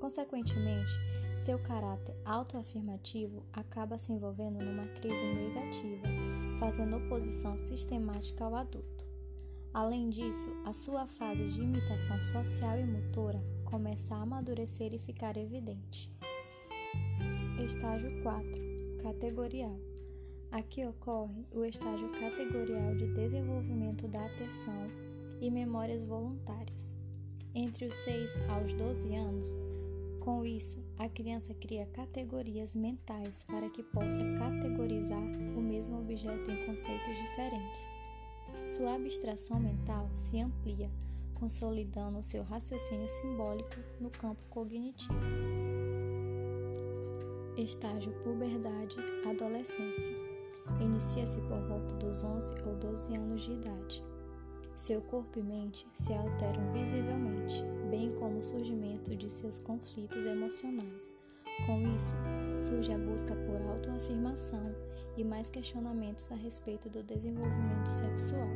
Consequentemente, 0.00 0.92
seu 1.36 1.58
caráter 1.58 2.16
autoafirmativo 2.24 3.44
acaba 3.52 3.98
se 3.98 4.12
envolvendo 4.12 4.64
numa 4.64 4.86
crise 4.88 5.22
negativa, 5.24 6.06
fazendo 6.58 6.96
oposição 6.96 7.58
sistemática 7.58 8.44
ao 8.44 8.54
adulto. 8.54 9.06
Além 9.72 10.08
disso, 10.08 10.50
a 10.64 10.72
sua 10.72 11.06
fase 11.06 11.44
de 11.44 11.60
imitação 11.60 12.22
social 12.22 12.78
e 12.78 12.84
motora 12.84 13.42
começa 13.64 14.14
a 14.14 14.22
amadurecer 14.22 14.94
e 14.94 14.98
ficar 14.98 15.36
evidente. 15.36 16.10
Estágio 17.64 18.22
4 18.22 18.50
Categorial 19.02 19.78
Aqui 20.50 20.84
ocorre 20.86 21.44
o 21.52 21.62
estágio 21.64 22.08
categorial 22.12 22.94
de 22.94 23.06
desenvolvimento 23.12 24.08
da 24.08 24.24
atenção 24.24 24.88
e 25.40 25.50
memórias 25.50 26.02
voluntárias. 26.02 26.96
Entre 27.54 27.86
os 27.86 27.94
6 27.96 28.36
aos 28.48 28.72
12 28.72 29.14
anos, 29.14 29.58
com 30.28 30.44
isso, 30.44 30.84
a 30.98 31.08
criança 31.08 31.54
cria 31.54 31.86
categorias 31.86 32.74
mentais 32.74 33.44
para 33.44 33.70
que 33.70 33.82
possa 33.82 34.18
categorizar 34.36 35.22
o 35.56 35.62
mesmo 35.62 35.98
objeto 35.98 36.50
em 36.50 36.66
conceitos 36.66 37.16
diferentes. 37.16 37.96
Sua 38.66 38.96
abstração 38.96 39.58
mental 39.58 40.10
se 40.12 40.38
amplia, 40.38 40.90
consolidando 41.32 42.22
seu 42.22 42.42
raciocínio 42.42 43.08
simbólico 43.08 43.76
no 43.98 44.10
campo 44.10 44.42
cognitivo. 44.50 45.14
Estágio 47.56 48.12
puberdade 48.22 48.96
adolescência. 49.26 50.14
Inicia-se 50.78 51.40
por 51.40 51.58
volta 51.62 51.94
dos 51.94 52.22
11 52.22 52.52
ou 52.66 52.76
12 52.76 53.16
anos 53.16 53.40
de 53.44 53.52
idade. 53.52 54.04
Seu 54.78 55.02
corpo 55.02 55.40
e 55.40 55.42
mente 55.42 55.84
se 55.92 56.12
alteram 56.12 56.72
visivelmente, 56.72 57.64
bem 57.90 58.12
como 58.12 58.38
o 58.38 58.44
surgimento 58.44 59.16
de 59.16 59.28
seus 59.28 59.58
conflitos 59.58 60.24
emocionais. 60.24 61.12
Com 61.66 61.82
isso, 61.96 62.14
surge 62.62 62.92
a 62.92 62.98
busca 62.98 63.34
por 63.34 63.60
autoafirmação 63.60 64.72
e 65.16 65.24
mais 65.24 65.50
questionamentos 65.50 66.30
a 66.30 66.36
respeito 66.36 66.88
do 66.88 67.02
desenvolvimento 67.02 67.88
sexual. 67.88 68.48